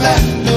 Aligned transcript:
for 0.00 0.47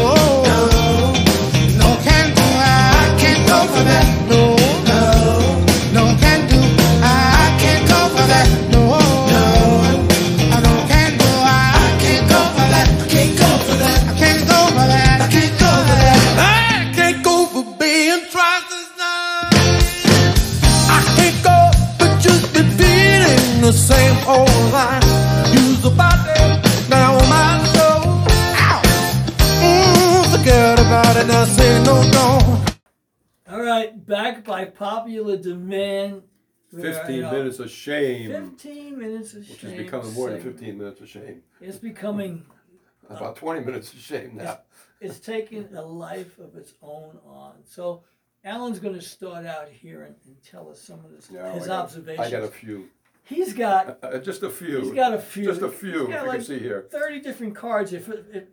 demand. 36.72 36.84
We're, 36.84 36.88
you 36.90 36.94
15 36.94 37.22
know, 37.22 37.32
minutes 37.32 37.60
of 37.60 37.70
shame, 37.72 38.32
15 38.32 39.00
minutes 39.00 39.34
of 39.34 39.50
which 39.50 39.64
is 39.64 39.74
becoming 39.74 40.14
more 40.14 40.30
than 40.30 40.42
15 40.42 40.78
minutes 40.78 41.02
of 41.02 41.10
shame. 41.10 41.42
It's 41.60 41.78
becoming, 41.78 42.46
About 43.10 43.36
20 43.36 43.62
minutes 43.62 43.94
of 43.94 44.00
shame 44.00 44.38
now. 44.38 44.60
it's 45.00 45.20
taking 45.20 45.68
a 45.76 45.82
life 45.82 46.38
of 46.40 46.56
its 46.56 46.74
own 46.82 47.20
on. 47.26 47.54
So 47.66 48.04
Alan's 48.44 48.80
going 48.80 48.96
to 48.96 49.02
start 49.02 49.46
out 49.46 49.70
here 49.70 50.04
and, 50.04 50.16
and 50.26 50.36
tell 50.44 50.70
us 50.70 50.82
some 50.82 51.00
of 51.06 51.12
this, 51.12 51.30
Yeah, 51.32 51.52
his 51.54 51.64
I 51.64 51.68
got- 51.68 51.84
observations. 51.84 52.28
I 52.28 52.32
got 52.32 52.44
a 52.44 52.48
few. 52.48 52.90
He's 53.24 53.54
got 53.54 54.00
Uh, 54.04 54.18
just 54.18 54.42
a 54.44 54.50
few. 54.50 54.82
He's 54.82 54.92
got 54.92 55.14
a 55.14 55.20
few. 55.20 55.46
Just 55.46 55.62
a 55.62 55.70
few, 55.70 56.08
He's 56.08 56.16
got 56.16 56.28
like 56.28 56.38
can 56.38 56.46
see 56.46 56.60
here. 56.60 56.88
30 56.92 57.20
different 57.22 57.56
cards. 57.56 57.94
If, 57.94 58.10
if 58.10 58.46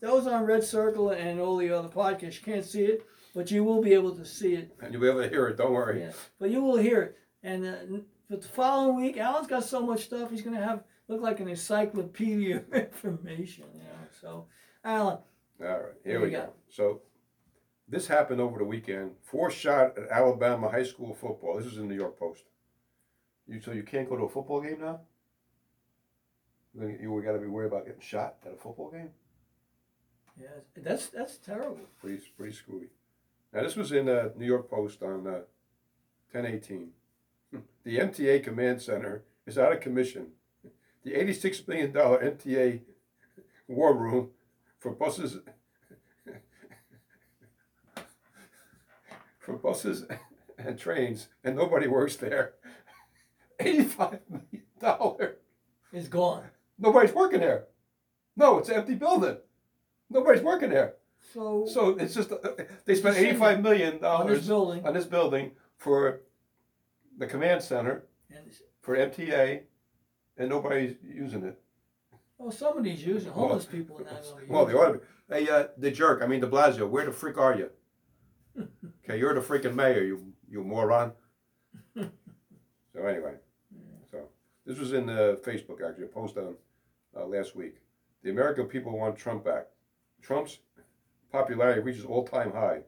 those 0.00 0.26
on 0.26 0.44
Red 0.44 0.62
Circle 0.62 1.10
and 1.10 1.40
all 1.40 1.56
the 1.56 1.70
other 1.70 1.88
podcasts, 1.88 2.34
you 2.36 2.42
can't 2.52 2.64
see 2.64 2.84
it, 2.84 3.02
but 3.34 3.50
you 3.50 3.64
will 3.64 3.80
be 3.82 3.94
able 3.94 4.14
to 4.14 4.24
see 4.24 4.54
it. 4.54 4.70
And 4.82 4.92
you'll 4.92 5.00
be 5.02 5.08
able 5.08 5.22
to 5.22 5.28
hear 5.28 5.48
it, 5.48 5.56
don't 5.56 5.72
worry. 5.72 6.00
Yeah. 6.00 6.12
But 6.38 6.50
you 6.50 6.62
will 6.62 6.76
hear 6.76 7.00
it. 7.02 7.16
And 7.42 7.64
uh, 7.66 7.76
but 8.28 8.42
the 8.42 8.48
following 8.48 8.96
week, 8.96 9.16
Alan's 9.16 9.46
got 9.46 9.64
so 9.64 9.80
much 9.80 10.04
stuff. 10.04 10.30
He's 10.30 10.42
going 10.42 10.56
to 10.56 10.62
have 10.64 10.82
look 11.08 11.20
like 11.22 11.40
an 11.40 11.48
encyclopedia 11.48 12.56
of 12.72 12.74
information. 12.74 13.64
You 13.74 13.80
know. 13.80 13.86
So, 14.20 14.46
Alan, 14.84 15.18
All 15.62 15.66
right, 15.68 15.82
here 16.04 16.20
we 16.20 16.30
go. 16.30 16.40
got? 16.40 16.52
So, 16.68 17.02
this 17.88 18.06
happened 18.06 18.40
over 18.40 18.58
the 18.58 18.64
weekend. 18.64 19.12
Four 19.22 19.50
shot 19.50 19.96
at 19.96 20.10
Alabama 20.10 20.68
high 20.68 20.82
school 20.82 21.14
football. 21.14 21.56
This 21.58 21.66
is 21.66 21.76
in 21.78 21.88
the 21.88 21.94
New 21.94 22.00
York 22.00 22.18
Post. 22.18 22.44
You 23.46 23.60
so 23.60 23.72
you 23.72 23.82
can't 23.82 24.08
go 24.08 24.16
to 24.16 24.24
a 24.24 24.28
football 24.28 24.60
game 24.60 24.80
now? 24.80 25.00
You 26.78 27.22
got 27.24 27.32
to 27.32 27.38
be 27.38 27.46
worried 27.46 27.68
about 27.68 27.86
getting 27.86 28.00
shot 28.00 28.36
at 28.44 28.52
a 28.52 28.56
football 28.56 28.90
game. 28.90 29.10
yeah, 30.40 30.48
that's 30.76 31.06
that's 31.08 31.38
terrible. 31.38 31.80
Pretty 32.00 32.22
pretty 32.36 32.52
screwy. 32.52 32.88
Now 33.52 33.62
this 33.62 33.74
was 33.74 33.90
in 33.92 34.08
uh, 34.08 34.28
New 34.36 34.46
York 34.46 34.68
Post 34.70 35.02
on 35.02 35.26
uh, 35.26 35.40
ten 36.32 36.44
eighteen. 36.44 36.90
The 37.52 37.98
MTA 37.98 38.42
command 38.44 38.82
center 38.82 39.24
is 39.46 39.56
out 39.58 39.72
of 39.72 39.80
commission. 39.80 40.28
The 41.04 41.14
eighty 41.14 41.32
six 41.32 41.66
million 41.66 41.92
dollar 41.92 42.18
MTA 42.22 42.80
war 43.66 43.94
room 43.96 44.30
for 44.78 44.92
buses 44.92 45.38
for 49.38 49.56
buses 49.56 50.04
and 50.58 50.78
trains, 50.78 51.28
and 51.44 51.56
nobody 51.56 51.86
works 51.86 52.16
there. 52.16 52.54
Eighty 53.60 53.84
five 53.84 54.20
million 54.28 54.66
dollar. 54.78 55.36
It's 55.92 56.08
gone. 56.08 56.44
Nobody's 56.78 57.14
working 57.14 57.40
there. 57.40 57.64
No, 58.36 58.58
it's 58.58 58.68
an 58.68 58.76
empty 58.76 58.94
building. 58.94 59.38
Nobody's 60.10 60.42
working 60.42 60.70
there. 60.70 60.94
So, 61.34 61.66
So 61.66 61.90
it's 61.98 62.14
just 62.14 62.30
uh, 62.32 62.38
they 62.84 62.94
spent 62.94 63.16
eighty-five 63.16 63.62
million 63.62 63.98
dollars 63.98 64.46
on 64.84 64.94
this 64.94 65.04
building 65.06 65.52
for 65.76 66.20
the 67.18 67.26
command 67.26 67.62
center 67.62 68.04
and 68.30 68.38
it's- 68.46 68.62
for 68.80 68.96
MTA, 68.96 69.64
and 70.38 70.48
nobody's 70.48 70.96
using 71.02 71.42
it. 71.44 71.60
well, 72.38 72.50
somebody's 72.50 73.04
using 73.04 73.30
homeless 73.32 73.66
people 73.66 73.98
in 73.98 74.04
that. 74.04 74.24
Well, 74.48 74.64
they 74.64 74.72
ought 74.72 74.92
to 74.92 74.98
be. 74.98 75.04
Hey, 75.28 75.48
uh, 75.50 75.66
the 75.76 75.90
jerk. 75.90 76.22
I 76.22 76.26
mean, 76.26 76.40
De 76.40 76.46
Blasio. 76.46 76.88
Where 76.88 77.04
the 77.04 77.12
freak 77.12 77.36
are 77.38 77.54
you? 77.56 77.70
Okay, 79.04 79.18
you're 79.18 79.32
the 79.34 79.40
freaking 79.40 79.74
mayor. 79.74 80.02
You 80.02 80.32
you 80.50 80.62
moron. 80.62 81.12
so 81.96 83.06
anyway, 83.06 83.34
so 84.10 84.28
this 84.66 84.78
was 84.78 84.92
in 84.92 85.06
the 85.06 85.40
Facebook 85.44 85.86
actually 85.86 86.04
a 86.04 86.08
post 86.08 86.36
on 86.36 86.54
uh, 87.16 87.24
last 87.26 87.56
week. 87.56 87.76
The 88.22 88.30
American 88.30 88.66
people 88.66 88.96
want 88.98 89.16
Trump 89.16 89.44
back. 89.44 89.68
Trump's 90.20 90.58
popularity 91.32 91.80
reaches 91.80 92.04
all-time 92.04 92.52
high. 92.52 92.80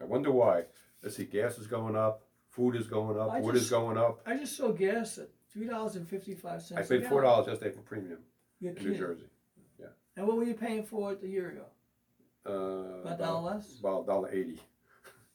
I 0.00 0.04
wonder 0.04 0.30
why. 0.30 0.64
Let's 1.02 1.16
see, 1.16 1.24
gas 1.24 1.58
is 1.58 1.66
going 1.66 1.96
up, 1.96 2.22
food 2.52 2.76
is 2.76 2.86
going 2.86 3.18
up, 3.18 3.30
I 3.30 3.40
wood 3.40 3.56
is 3.56 3.62
just- 3.62 3.70
going 3.72 3.98
up. 3.98 4.20
I 4.24 4.36
just 4.36 4.56
saw 4.56 4.70
gas 4.72 5.18
at 5.18 5.28
three 5.52 5.66
dollars 5.66 5.96
and 5.96 6.08
fifty-five 6.08 6.62
cents. 6.62 6.80
I 6.80 6.96
paid 6.98 7.06
four 7.08 7.22
dollars 7.22 7.48
yesterday 7.48 7.74
for 7.74 7.82
premium 7.82 8.18
You're 8.60 8.70
in 8.70 8.76
New 8.76 8.82
kidding. 8.82 8.98
Jersey. 8.98 9.26
And 10.14 10.26
what 10.26 10.36
were 10.36 10.44
you 10.44 10.52
paying 10.52 10.84
for 10.84 11.12
it 11.12 11.20
a 11.22 11.26
year 11.26 11.48
ago? 11.52 11.64
Uh, 12.44 13.08
A 13.08 13.16
dollar 13.16 13.54
less? 13.54 13.78
About 13.80 14.02
a 14.02 14.06
dollar 14.06 14.28
eighty. 14.30 14.60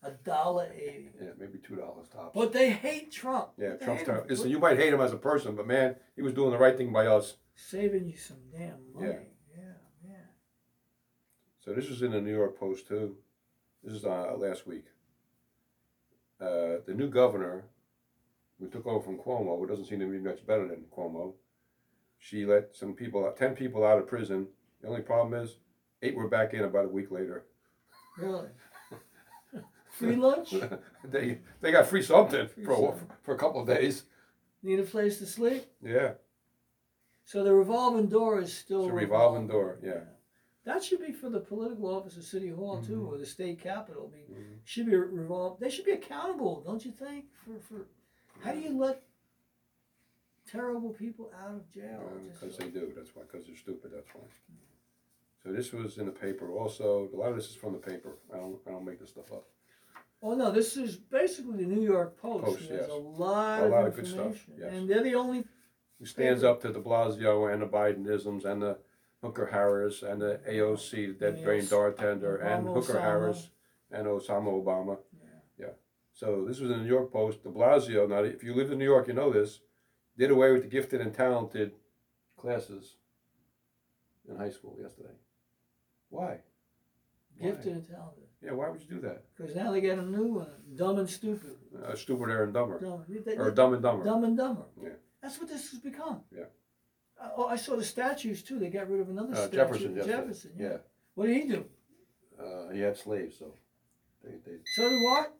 A 0.03 0.11
dollar 0.11 0.69
eighty. 0.71 1.09
Yeah, 1.19 1.29
maybe 1.39 1.57
two 1.57 1.75
dollars 1.75 2.07
tops. 2.09 2.31
But 2.35 2.53
they 2.53 2.69
hate 2.69 3.11
Trump. 3.11 3.49
Yeah, 3.57 3.69
They 3.71 3.85
Trump's 3.85 3.87
hate 3.87 3.99
him. 4.01 4.05
terrible. 4.05 4.29
Listen, 4.29 4.49
you 4.51 4.59
might 4.59 4.77
hate 4.77 4.93
him 4.93 5.01
as 5.01 5.13
a 5.13 5.17
person, 5.17 5.55
but 5.55 5.65
man, 5.65 5.95
he 6.15 6.21
was 6.21 6.33
doing 6.33 6.51
the 6.51 6.59
right 6.59 6.77
thing 6.77 6.93
by 6.93 7.07
us. 7.07 7.37
saving 7.55 8.05
you 8.07 8.17
some 8.17 8.37
damn 8.51 8.93
money. 8.93 9.07
Yeah. 9.07 9.19
Yeah, 9.57 9.63
yeah. 10.05 10.11
So 11.61 11.73
this 11.73 11.89
was 11.89 12.03
in 12.03 12.11
the 12.11 12.21
New 12.21 12.35
York 12.35 12.59
Post 12.59 12.87
too. 12.87 13.17
This 13.83 13.93
is 13.93 14.05
uh, 14.05 14.35
last 14.37 14.67
week. 14.67 14.85
Uh, 16.39 16.77
the 16.85 16.93
new 16.93 17.09
governor, 17.09 17.63
who 18.59 18.67
took 18.67 18.85
over 18.85 19.03
from 19.03 19.17
Cuomo, 19.17 19.57
who 19.57 19.65
doesn't 19.67 19.85
seem 19.85 19.99
to 19.99 20.05
be 20.05 20.19
much 20.19 20.45
better 20.45 20.67
than 20.67 20.85
Cuomo, 20.95 21.33
she 22.19 22.45
let 22.45 22.75
some 22.75 22.93
people, 22.93 23.31
ten 23.37 23.55
people 23.55 23.85
out 23.85 23.99
of 23.99 24.07
prison. 24.07 24.47
The 24.81 24.87
only 24.87 25.01
problem 25.01 25.39
is, 25.41 25.57
eight 26.01 26.15
were 26.15 26.27
back 26.27 26.53
in 26.53 26.63
about 26.63 26.85
a 26.85 26.89
week 26.89 27.11
later. 27.11 27.45
Really. 28.17 28.47
Free 29.89 30.15
lunch? 30.15 30.53
they 31.03 31.39
they 31.61 31.71
got 31.71 31.87
free 31.87 32.01
something 32.03 32.47
Free 32.47 32.65
for 32.65 32.71
a, 32.73 32.75
something. 32.77 33.07
for 33.23 33.33
a 33.35 33.37
couple 33.37 33.61
of 33.61 33.67
days. 33.67 34.03
Need 34.63 34.79
a 34.79 34.83
place 34.83 35.19
to 35.19 35.25
sleep? 35.25 35.65
Yeah, 35.83 36.13
So 37.25 37.43
the 37.43 37.53
revolving 37.53 38.07
door 38.07 38.39
is 38.41 38.51
still 38.55 38.83
It's 38.85 38.91
a 38.91 38.95
revolving 38.95 39.47
door, 39.47 39.77
yeah. 39.83 40.01
That 40.67 40.83
should 40.83 40.99
be 40.99 41.13
for 41.13 41.29
the 41.29 41.39
political 41.39 41.87
office 41.95 42.17
of 42.17 42.25
City 42.25 42.49
Hall 42.49 42.81
too, 42.83 42.99
Mhm. 42.99 43.07
or 43.07 43.17
the 43.17 43.25
state 43.25 43.57
capitol. 43.61 44.11
I 44.11 44.15
mean, 44.17 44.25
Mhm. 44.37 44.59
should 44.65 44.85
be 44.85 44.97
revolved. 44.97 45.61
They 45.61 45.69
should 45.69 45.85
be 45.85 45.93
accountable, 45.93 46.59
don't 46.59 46.83
you 46.83 46.91
think? 46.91 47.31
For 47.45 47.57
for 47.59 47.87
how 48.41 48.51
do 48.51 48.59
you 48.59 48.77
let 48.77 49.01
terrible 50.45 50.93
people 50.93 51.31
out 51.41 51.55
of 51.55 51.69
jail? 51.71 52.03
Just 52.27 52.41
Because 52.41 52.59
like- 52.59 52.73
they 52.73 52.79
do, 52.81 52.91
that's 52.93 53.15
why, 53.15 53.21
because 53.23 53.45
they're 53.47 53.55
stupid, 53.55 53.91
that's 53.93 54.13
why. 54.13 54.23
So 55.41 55.53
this 55.53 55.71
was 55.71 55.97
in 55.99 56.05
the 56.05 56.11
paper 56.11 56.51
also, 56.51 57.07
a 57.13 57.15
lot 57.15 57.29
of 57.29 57.37
this 57.37 57.49
is 57.49 57.55
from 57.55 57.71
the 57.71 57.79
paper, 57.79 58.17
I 58.29 58.35
don't, 58.35 58.59
I 58.67 58.71
don't 58.71 58.83
make 58.83 58.99
this 58.99 59.11
stuff 59.11 59.31
up. 59.31 59.47
Oh 60.21 60.33
no, 60.35 60.51
this 60.51 60.75
is 60.75 60.97
basically 60.97 61.63
the 61.63 61.65
New 61.75 61.81
York 61.81 62.17
Post. 62.17 62.43
Post, 62.43 62.67
There's 62.67 62.81
yes. 62.81 62.89
a 62.89 62.93
lot, 62.95 63.61
A 63.61 63.65
of 63.67 63.71
lot 63.71 63.87
of 63.87 63.95
good 63.95 64.03
information, 64.05 64.37
stuff, 64.53 64.59
yes. 64.59 64.73
and 64.73 64.89
they're 64.89 65.03
the 65.03 65.15
only. 65.15 65.45
Who 65.99 66.05
stands 66.05 66.43
up 66.43 66.59
to 66.61 66.73
de 66.73 66.81
Blasio 66.81 67.51
and 67.53 67.61
the 67.61 67.67
Bidenisms 67.67 68.43
and 68.43 68.61
the 68.61 68.79
Hooker 69.23 69.47
Harris 69.47 70.03
and 70.03 70.21
the 70.21 70.39
AOC, 70.47 71.17
dead 71.19 71.43
brain 71.43 71.61
Yes. 71.61 71.69
bartender, 71.69 72.37
and 72.37 72.67
Obama, 72.67 72.73
Hooker 72.75 72.93
Osama. 72.93 73.01
Harris 73.01 73.49
and 73.91 74.07
Osama 74.07 74.63
Obama. 74.63 74.99
Yeah. 75.19 75.27
Yeah. 75.57 75.73
So 76.13 76.45
this 76.45 76.59
was 76.59 76.69
in 76.71 76.77
the 76.77 76.83
New 76.83 76.89
York 76.89 77.11
Post. 77.11 77.43
De 77.43 77.49
Blasio, 77.49 78.07
now 78.07 78.19
if 78.23 78.43
you 78.43 78.53
live 78.53 78.71
in 78.71 78.77
New 78.77 78.85
York, 78.85 79.07
you 79.07 79.13
know 79.13 79.31
this, 79.31 79.61
did 80.17 80.29
away 80.31 80.51
with 80.51 80.61
the 80.63 80.67
gifted 80.67 81.01
and 81.01 81.13
talented 81.13 81.71
classes 82.37 82.97
in 84.29 84.35
high 84.35 84.49
school 84.51 84.77
yesterday. 84.79 85.15
Why? 86.09 86.25
Why? 86.25 87.49
Gifted 87.49 87.73
and 87.73 87.87
talented. 87.87 88.23
Yeah, 88.41 88.51
why 88.51 88.69
would 88.69 88.81
you 88.81 88.87
do 88.87 88.99
that? 89.01 89.23
Because 89.35 89.55
now 89.55 89.71
they 89.71 89.81
got 89.81 89.97
a 89.97 90.03
new 90.05 90.33
one, 90.33 90.51
dumb 90.75 90.99
and 90.99 91.09
stupid. 91.09 91.55
Uh, 91.83 91.95
stupider 91.95 92.43
and 92.43 92.53
dumber. 92.53 92.79
Dumb, 92.79 93.03
they- 93.09 93.35
Or 93.35 93.49
they- 93.49 93.55
dumb 93.55 93.73
and 93.73 93.81
dumber. 93.81 94.03
dumb 94.05 94.23
and 94.23 94.37
dumber. 94.37 94.65
Yeah. 94.81 94.89
That's 95.21 95.39
what 95.39 95.49
this 95.49 95.71
has 95.71 95.79
become. 95.79 96.23
Yeah. 96.31 96.45
Uh, 97.19 97.29
oh, 97.37 97.47
I 97.47 97.55
saw 97.55 97.75
the 97.75 97.83
statues 97.83 98.43
too. 98.43 98.59
They 98.59 98.69
got 98.69 98.89
rid 98.89 99.01
of 99.01 99.09
another 99.09 99.33
Uh, 99.33 99.47
statue. 99.47 99.55
Jefferson. 99.57 99.95
Jefferson. 99.95 100.51
Yeah. 100.57 100.67
Yeah. 100.69 100.77
What 101.15 101.27
did 101.27 101.35
he 101.43 101.49
do? 101.49 101.65
Uh, 102.39 102.69
he 102.69 102.79
had 102.81 102.95
slaves, 102.97 103.37
so 103.39 103.53
they, 104.23 104.31
they, 104.45 104.57
So 104.75 104.89
did 104.89 105.01
what? 105.01 105.33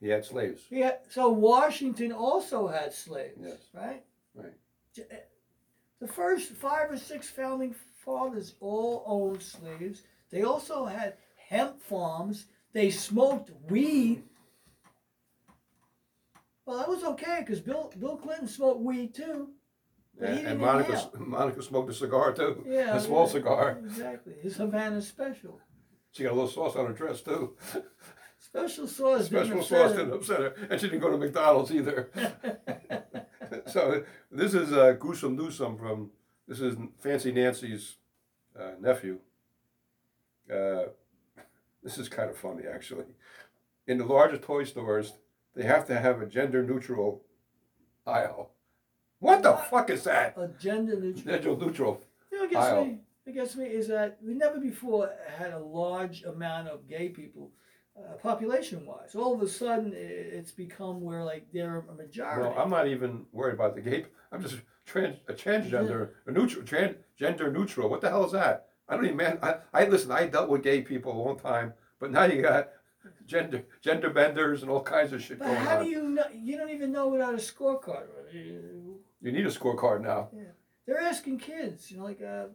he 0.00 0.08
had 0.08 0.24
slaves. 0.24 0.62
Yeah. 0.70 0.92
So 1.10 1.30
Washington 1.30 2.12
also 2.12 2.68
had 2.68 2.92
slaves. 2.92 3.38
Yes. 3.42 3.58
Right. 3.74 4.04
Right. 4.34 4.54
J- 4.94 5.06
eh, 5.10 5.16
The 6.00 6.06
first 6.08 6.50
five 6.52 6.90
or 6.92 6.96
six 6.96 7.28
founding 7.28 7.74
fathers 8.04 8.54
all 8.60 9.02
owned 9.06 9.42
slaves. 9.42 10.02
They 10.30 10.42
also 10.42 10.84
had 10.84 11.16
hemp 11.48 11.80
farms. 11.82 12.46
They 12.72 12.90
smoked 12.90 13.50
weed. 13.68 14.22
Well, 16.64 16.78
that 16.78 16.88
was 16.88 17.02
okay 17.02 17.38
because 17.40 17.60
Bill 17.60 17.92
Bill 17.98 18.16
Clinton 18.16 18.46
smoked 18.46 18.80
weed 18.80 19.14
too. 19.14 19.50
And, 20.20 20.46
and 20.46 20.60
Monica. 20.60 21.10
Monica 21.18 21.62
smoked 21.62 21.90
a 21.90 21.94
cigar 21.94 22.32
too. 22.32 22.64
Yeah, 22.66 22.96
a 22.96 23.00
small 23.00 23.26
yeah, 23.26 23.32
cigar. 23.32 23.78
Exactly. 23.84 24.34
His 24.42 24.56
Havana 24.56 25.00
special. 25.00 25.60
She 26.10 26.24
got 26.24 26.32
a 26.32 26.34
little 26.34 26.50
sauce 26.50 26.76
on 26.76 26.86
her 26.86 26.92
dress 26.92 27.20
too. 27.20 27.56
Special 28.38 28.86
sauce. 28.86 29.28
didn't 29.28 29.46
Special 29.46 29.62
sauce 29.62 29.92
didn't 29.92 30.12
upset 30.12 30.40
her, 30.40 30.54
and 30.70 30.80
she 30.80 30.88
didn't 30.88 31.02
go 31.02 31.10
to 31.10 31.18
McDonald's 31.18 31.72
either. 31.72 32.10
so 33.66 34.04
this 34.30 34.54
is 34.54 34.72
uh, 34.72 34.94
Goosum 34.98 35.36
Newsom 35.36 35.76
from 35.76 36.10
this 36.46 36.60
is 36.60 36.76
Fancy 36.98 37.32
Nancy's 37.32 37.96
uh, 38.58 38.72
nephew. 38.80 39.18
Uh, 40.50 40.84
this 41.82 41.98
is 41.98 42.08
kind 42.08 42.30
of 42.30 42.38
funny 42.38 42.64
actually. 42.72 43.04
In 43.86 43.98
the 43.98 44.04
larger 44.04 44.38
toy 44.38 44.64
stores, 44.64 45.14
they 45.54 45.64
have 45.64 45.86
to 45.88 45.98
have 45.98 46.22
a 46.22 46.26
gender 46.26 46.62
neutral 46.62 47.22
aisle. 48.06 48.52
What 49.20 49.42
the 49.42 49.54
fuck 49.54 49.90
is 49.90 50.04
that? 50.04 50.34
A 50.36 50.48
gender 50.60 50.98
neutral. 50.98 51.24
Gender 51.24 51.56
neutral. 51.56 52.02
You 52.30 52.38
know 52.38 52.48
gets 52.48 52.66
Aisle. 52.66 52.84
me? 52.84 52.98
Gets 53.32 53.56
me 53.56 53.66
is 53.66 53.88
that 53.88 54.16
we 54.24 54.32
never 54.32 54.58
before 54.58 55.10
had 55.36 55.52
a 55.52 55.58
large 55.58 56.22
amount 56.22 56.68
of 56.68 56.88
gay 56.88 57.10
people, 57.10 57.50
uh, 57.94 58.14
population-wise. 58.14 59.14
All 59.14 59.34
of 59.34 59.42
a 59.42 59.48
sudden, 59.48 59.92
it's 59.94 60.50
become 60.50 61.02
where 61.02 61.22
like 61.22 61.46
they're 61.52 61.84
a 61.90 61.94
majority. 61.94 62.42
No, 62.42 62.54
I'm 62.56 62.70
not 62.70 62.88
even 62.88 63.26
worried 63.32 63.52
about 63.52 63.74
the 63.74 63.82
gay. 63.82 64.06
I'm 64.32 64.40
just 64.40 64.56
trans, 64.86 65.18
a 65.28 65.34
transgender, 65.34 66.12
a 66.26 66.32
neutral, 66.32 66.64
tran, 66.64 66.96
gender 67.18 67.52
neutral. 67.52 67.90
What 67.90 68.00
the 68.00 68.08
hell 68.08 68.24
is 68.24 68.32
that? 68.32 68.68
I 68.88 68.96
don't 68.96 69.04
even 69.04 69.18
man. 69.18 69.38
I, 69.42 69.56
I 69.74 69.84
listen. 69.84 70.10
I 70.10 70.26
dealt 70.26 70.48
with 70.48 70.62
gay 70.62 70.80
people 70.80 71.12
a 71.12 71.20
long 71.22 71.38
time, 71.38 71.74
but 72.00 72.10
now 72.10 72.24
you 72.24 72.40
got 72.40 72.70
gender 73.26 73.62
gender 73.82 74.08
benders 74.08 74.62
and 74.62 74.70
all 74.70 74.82
kinds 74.82 75.12
of 75.12 75.22
shit 75.22 75.38
but 75.38 75.46
going 75.46 75.56
how 75.58 75.78
on. 75.78 75.84
do 75.84 75.90
you 75.90 76.02
know? 76.02 76.24
You 76.34 76.56
don't 76.56 76.70
even 76.70 76.92
know 76.92 77.08
without 77.08 77.34
a 77.34 77.36
scorecard. 77.36 78.06
You 79.20 79.32
need 79.32 79.46
a 79.46 79.50
scorecard 79.50 80.02
now. 80.02 80.28
Yeah, 80.34 80.52
They're 80.86 81.00
asking 81.00 81.38
kids, 81.38 81.90
you 81.90 81.98
know, 81.98 82.04
like 82.04 82.22
uh, 82.22 82.46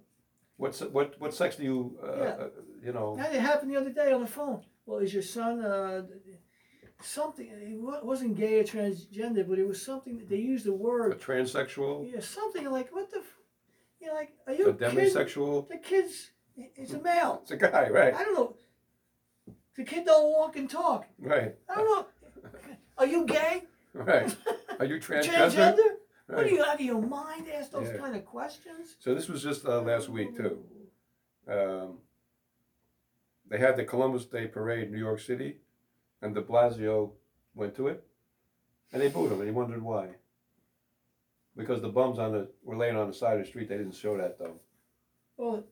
What's 0.57 0.81
what 0.81 1.19
what 1.19 1.33
sex 1.33 1.55
do 1.57 1.63
you 1.63 1.97
uh, 2.03 2.07
Yeah. 2.23 2.29
uh, 2.43 2.49
you 2.85 2.93
know? 2.93 3.15
That 3.17 3.33
happened 3.33 3.71
the 3.71 3.77
other 3.77 3.89
day 3.91 4.11
on 4.13 4.21
the 4.21 4.27
phone. 4.27 4.61
Well, 4.85 4.99
is 4.99 5.13
your 5.13 5.23
son 5.23 5.63
uh, 5.65 6.03
something? 7.01 7.49
He 7.67 7.75
wa- 7.75 7.99
wasn't 8.03 8.35
gay 8.37 8.59
or 8.59 8.63
transgender, 8.63 9.47
but 9.47 9.57
it 9.59 9.67
was 9.67 9.83
something 9.83 10.17
that 10.19 10.29
they 10.29 10.37
used 10.37 10.65
the 10.65 10.71
A 10.71 10.75
word. 10.75 11.19
transsexual, 11.19 12.09
Yeah, 12.11 12.19
something 12.21 12.69
like 12.69 12.93
what 12.93 13.09
the? 13.11 13.17
F-? 13.19 13.37
You 13.99 14.07
know, 14.07 14.13
like 14.13 14.31
are 14.47 14.53
you 14.53 14.69
a 14.69 14.73
demisexual. 14.73 15.67
The 15.69 15.77
kid's 15.77 16.31
it's 16.55 16.93
a 16.93 16.99
male. 17.01 17.39
It's 17.43 17.51
a 17.51 17.57
guy, 17.57 17.89
right? 17.89 18.13
I 18.13 18.23
don't 18.23 18.35
know. 18.35 18.55
The 19.75 19.83
kid 19.83 20.05
don't 20.05 20.29
walk 20.31 20.55
and 20.55 20.69
talk. 20.69 21.07
Right, 21.19 21.55
I 21.67 21.75
don't 21.75 21.85
know. 21.85 22.05
Are 22.99 23.07
you 23.07 23.25
gay? 23.25 23.63
right. 23.93 24.33
Are 24.79 24.85
you 24.85 24.97
transgender? 24.99 25.49
Transgender? 25.51 25.89
What 26.27 26.37
Right. 26.37 26.45
are 26.45 26.49
you 26.49 26.63
out 26.63 26.75
of 26.75 26.81
your 26.81 27.01
mind? 27.01 27.47
Ask 27.49 27.71
those 27.71 27.89
Yeah. 27.89 27.97
kind 27.97 28.15
of 28.15 28.25
questions. 28.25 28.95
So 28.99 29.13
this 29.13 29.27
was 29.27 29.43
just 29.43 29.65
uh, 29.65 29.81
last 29.81 30.09
week 30.09 30.35
too. 30.35 30.63
Um, 31.47 31.99
they 33.49 33.57
had 33.57 33.75
the 33.75 33.83
Columbus 33.83 34.25
Day 34.25 34.47
Parade 34.47 34.85
in 34.87 34.91
New 34.93 34.99
York 34.99 35.19
City, 35.19 35.59
and 36.21 36.33
De 36.33 36.41
Blasio 36.41 37.11
went 37.53 37.75
to 37.75 37.87
it, 37.87 38.07
and 38.91 39.01
they 39.01 39.09
booed 39.09 39.31
him, 39.31 39.39
and 39.39 39.49
he 39.49 39.53
wondered 39.53 39.81
why. 39.83 40.15
Because 41.55 41.81
the 41.81 41.89
bums 41.89 42.17
on 42.19 42.31
the 42.31 42.49
were 42.63 42.77
laying 42.77 42.95
on 42.95 43.07
the 43.07 43.13
side 43.13 43.33
of 43.37 43.43
the 43.43 43.45
street. 43.49 43.67
They 43.69 43.77
didn't 43.77 43.93
show 43.95 44.17
that 44.17 44.39
though. 44.39 44.59
Well, 45.37 45.63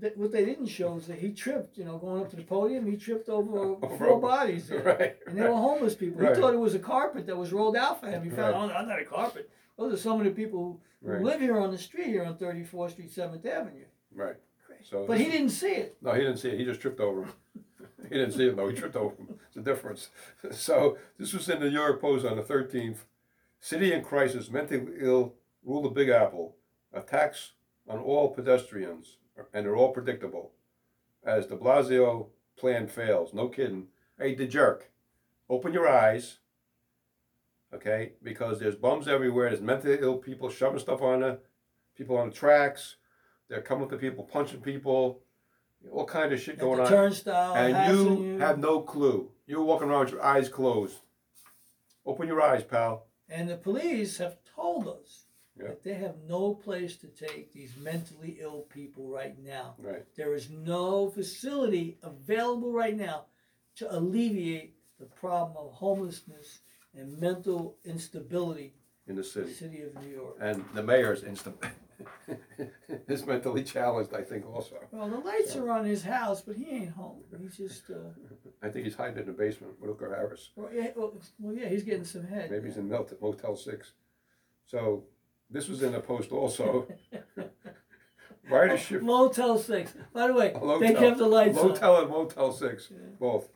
th- 0.00 0.16
what 0.16 0.30
they 0.32 0.44
didn't 0.44 0.66
show 0.66 0.96
is 0.96 1.08
that 1.08 1.18
he 1.18 1.32
tripped. 1.32 1.76
You 1.76 1.84
know, 1.84 1.98
going 1.98 2.22
up 2.22 2.30
to 2.30 2.36
the 2.36 2.44
podium, 2.44 2.86
he 2.86 2.96
tripped 2.96 3.28
over 3.28 3.58
Over- 3.82 3.98
four 3.98 4.20
bodies. 4.20 4.68
there. 4.68 4.82
Right. 4.98 5.16
And 5.26 5.36
they 5.36 5.42
were 5.42 5.48
homeless 5.56 5.96
people. 5.96 6.22
Right. 6.22 6.34
He 6.36 6.40
thought 6.40 6.54
it 6.54 6.58
was 6.58 6.74
a 6.74 6.78
carpet 6.78 7.26
that 7.26 7.36
was 7.36 7.52
rolled 7.52 7.76
out 7.76 8.00
for 8.00 8.06
him. 8.08 8.22
He 8.22 8.30
found, 8.30 8.54
oh, 8.54 8.68
that's 8.68 8.88
not 8.88 9.00
a 9.00 9.04
carpet. 9.04 9.50
Those 9.78 9.94
are 9.94 9.96
some 9.96 10.18
of 10.18 10.24
the 10.24 10.32
people 10.32 10.80
who 11.02 11.08
Right. 11.12 11.22
live 11.22 11.40
here 11.40 11.58
on 11.58 11.70
the 11.70 11.78
street 11.78 12.08
here 12.08 12.24
on 12.24 12.36
34th 12.36 12.92
Street, 12.92 13.10
7th 13.10 13.46
Avenue. 13.46 13.84
Right. 14.12 14.36
So 14.82 15.06
But 15.06 15.18
this- 15.18 15.26
he 15.26 15.32
didn't 15.32 15.50
see 15.50 15.72
it. 15.74 15.96
No, 16.02 16.12
he 16.12 16.20
didn't 16.20 16.36
see 16.38 16.50
it. 16.50 16.58
He 16.58 16.64
just 16.64 16.80
tripped 16.80 17.00
over 17.00 17.22
him. 17.24 17.32
he 18.04 18.08
didn't 18.10 18.32
see 18.32 18.46
it 18.48 18.56
though. 18.56 18.68
He 18.68 18.76
tripped 18.76 18.96
over 18.96 19.14
him. 19.16 19.38
It's 19.48 19.56
a 19.56 19.60
difference. 19.60 20.10
So 20.52 20.98
this 21.18 21.32
was 21.32 21.48
in 21.48 21.60
the 21.60 21.66
New 21.70 21.76
York 21.76 22.00
Post 22.00 22.24
on 22.26 22.36
the 22.36 22.42
13th. 22.42 23.04
City 23.60 23.92
in 23.92 24.02
crisis, 24.04 24.50
mentally 24.50 24.86
ill 25.00 25.34
rule 25.64 25.82
the 25.82 25.88
Big 25.88 26.08
Apple. 26.08 26.56
Attacks 26.92 27.52
on 27.88 27.98
all 27.98 28.28
pedestrians, 28.34 29.18
and 29.52 29.66
they're 29.66 29.76
all 29.76 29.92
predictable. 29.92 30.52
As 31.24 31.46
De 31.46 31.56
Blasio 31.56 32.28
plan 32.56 32.86
fails. 32.86 33.34
No 33.34 33.48
kidding. 33.48 33.88
Hey, 34.16 34.34
the 34.36 34.46
jerk, 34.46 34.90
open 35.50 35.72
your 35.72 35.88
eyes. 35.88 36.38
Okay, 37.74 38.12
because 38.22 38.58
there's 38.58 38.76
bums 38.76 39.08
everywhere. 39.08 39.50
There's 39.50 39.60
mentally 39.60 39.98
ill 40.00 40.16
people 40.16 40.48
shoving 40.48 40.78
stuff 40.78 41.02
on 41.02 41.20
the 41.20 41.38
people 41.96 42.16
on 42.16 42.30
the 42.30 42.34
tracks. 42.34 42.96
They're 43.48 43.60
coming 43.60 43.88
to 43.90 43.96
people, 43.96 44.24
punching 44.24 44.60
people, 44.62 45.20
all 45.90 46.06
kind 46.06 46.32
of 46.32 46.40
shit 46.40 46.58
going 46.58 46.80
on 46.80 46.88
turnstile, 46.88 47.54
and 47.54 47.74
hassling 47.74 48.22
you 48.22 48.38
have 48.38 48.58
no 48.58 48.80
clue. 48.80 49.30
You're 49.46 49.62
walking 49.62 49.88
around 49.88 50.06
with 50.06 50.12
your 50.12 50.24
eyes 50.24 50.48
closed. 50.48 50.96
Open 52.06 52.26
your 52.26 52.40
eyes, 52.40 52.64
pal. 52.64 53.06
And 53.28 53.48
the 53.48 53.56
police 53.56 54.16
have 54.18 54.38
told 54.56 54.88
us 54.88 55.26
Yeah. 55.58 55.68
that 55.68 55.82
they 55.82 55.94
have 55.94 56.16
no 56.26 56.54
place 56.54 56.96
to 56.98 57.06
take 57.08 57.52
these 57.52 57.76
mentally 57.76 58.38
ill 58.40 58.62
people 58.62 59.08
right 59.08 59.38
now. 59.38 59.74
Right. 59.78 60.06
There 60.14 60.34
is 60.34 60.48
no 60.48 61.10
facility 61.10 61.98
available 62.02 62.72
right 62.72 62.96
now 62.96 63.26
to 63.76 63.94
alleviate 63.94 64.74
the 64.98 65.04
problem 65.06 65.56
of 65.56 65.72
homelessness 65.74 66.60
and 66.98 67.18
mental 67.18 67.76
instability 67.84 68.74
In 69.06 69.14
the 69.16 69.22
in 69.22 69.24
the 69.24 69.24
city. 69.24 69.52
city 69.52 69.82
of 69.82 69.94
New 70.02 70.08
York. 70.10 70.36
And 70.40 70.64
the 70.74 70.82
mayor's 70.82 71.22
instant 71.22 71.56
is 73.08 73.26
mentally 73.26 73.62
challenged, 73.64 74.14
I 74.14 74.22
think, 74.22 74.46
also. 74.46 74.76
Well, 74.90 75.08
the 75.08 75.18
lights 75.18 75.56
are 75.56 75.70
on 75.70 75.84
his 75.84 76.02
house, 76.02 76.40
but 76.40 76.56
he 76.56 76.68
ain't 76.70 76.90
home. 76.90 77.22
He's 77.40 77.56
just, 77.56 77.90
uh, 77.90 78.10
I 78.62 78.68
think 78.68 78.84
he's 78.84 78.96
hiding 78.96 79.18
in 79.18 79.26
the 79.26 79.32
basement 79.32 79.74
with 79.80 79.90
Rutger 79.90 80.14
Harris. 80.14 80.50
well, 80.56 80.70
yeah, 80.72 80.90
well, 80.96 81.20
well, 81.38 81.54
yeah, 81.54 81.68
he's 81.68 81.84
getting 81.84 82.04
some 82.04 82.26
head. 82.26 82.50
Maybe 82.50 82.68
he's 82.68 82.76
in 82.76 82.88
Motel 82.88 83.56
6. 83.56 83.92
So 84.66 85.04
this 85.50 85.68
was 85.68 85.82
in 85.82 85.92
the 85.92 86.00
post 86.00 86.32
also. 86.32 86.86
Ridership. 88.50 89.02
Motel 89.02 89.58
Six. 89.58 89.92
By 90.14 90.26
the 90.26 90.32
way, 90.32 90.54
they 90.80 90.94
kept 90.94 91.18
the 91.18 91.26
lights 91.26 91.58
on. 91.58 91.68
Motel 91.68 92.00
and 92.00 92.10
Motel 92.10 92.52
6. 92.52 92.88
Yeah. 92.90 92.96
Both. 93.20 93.48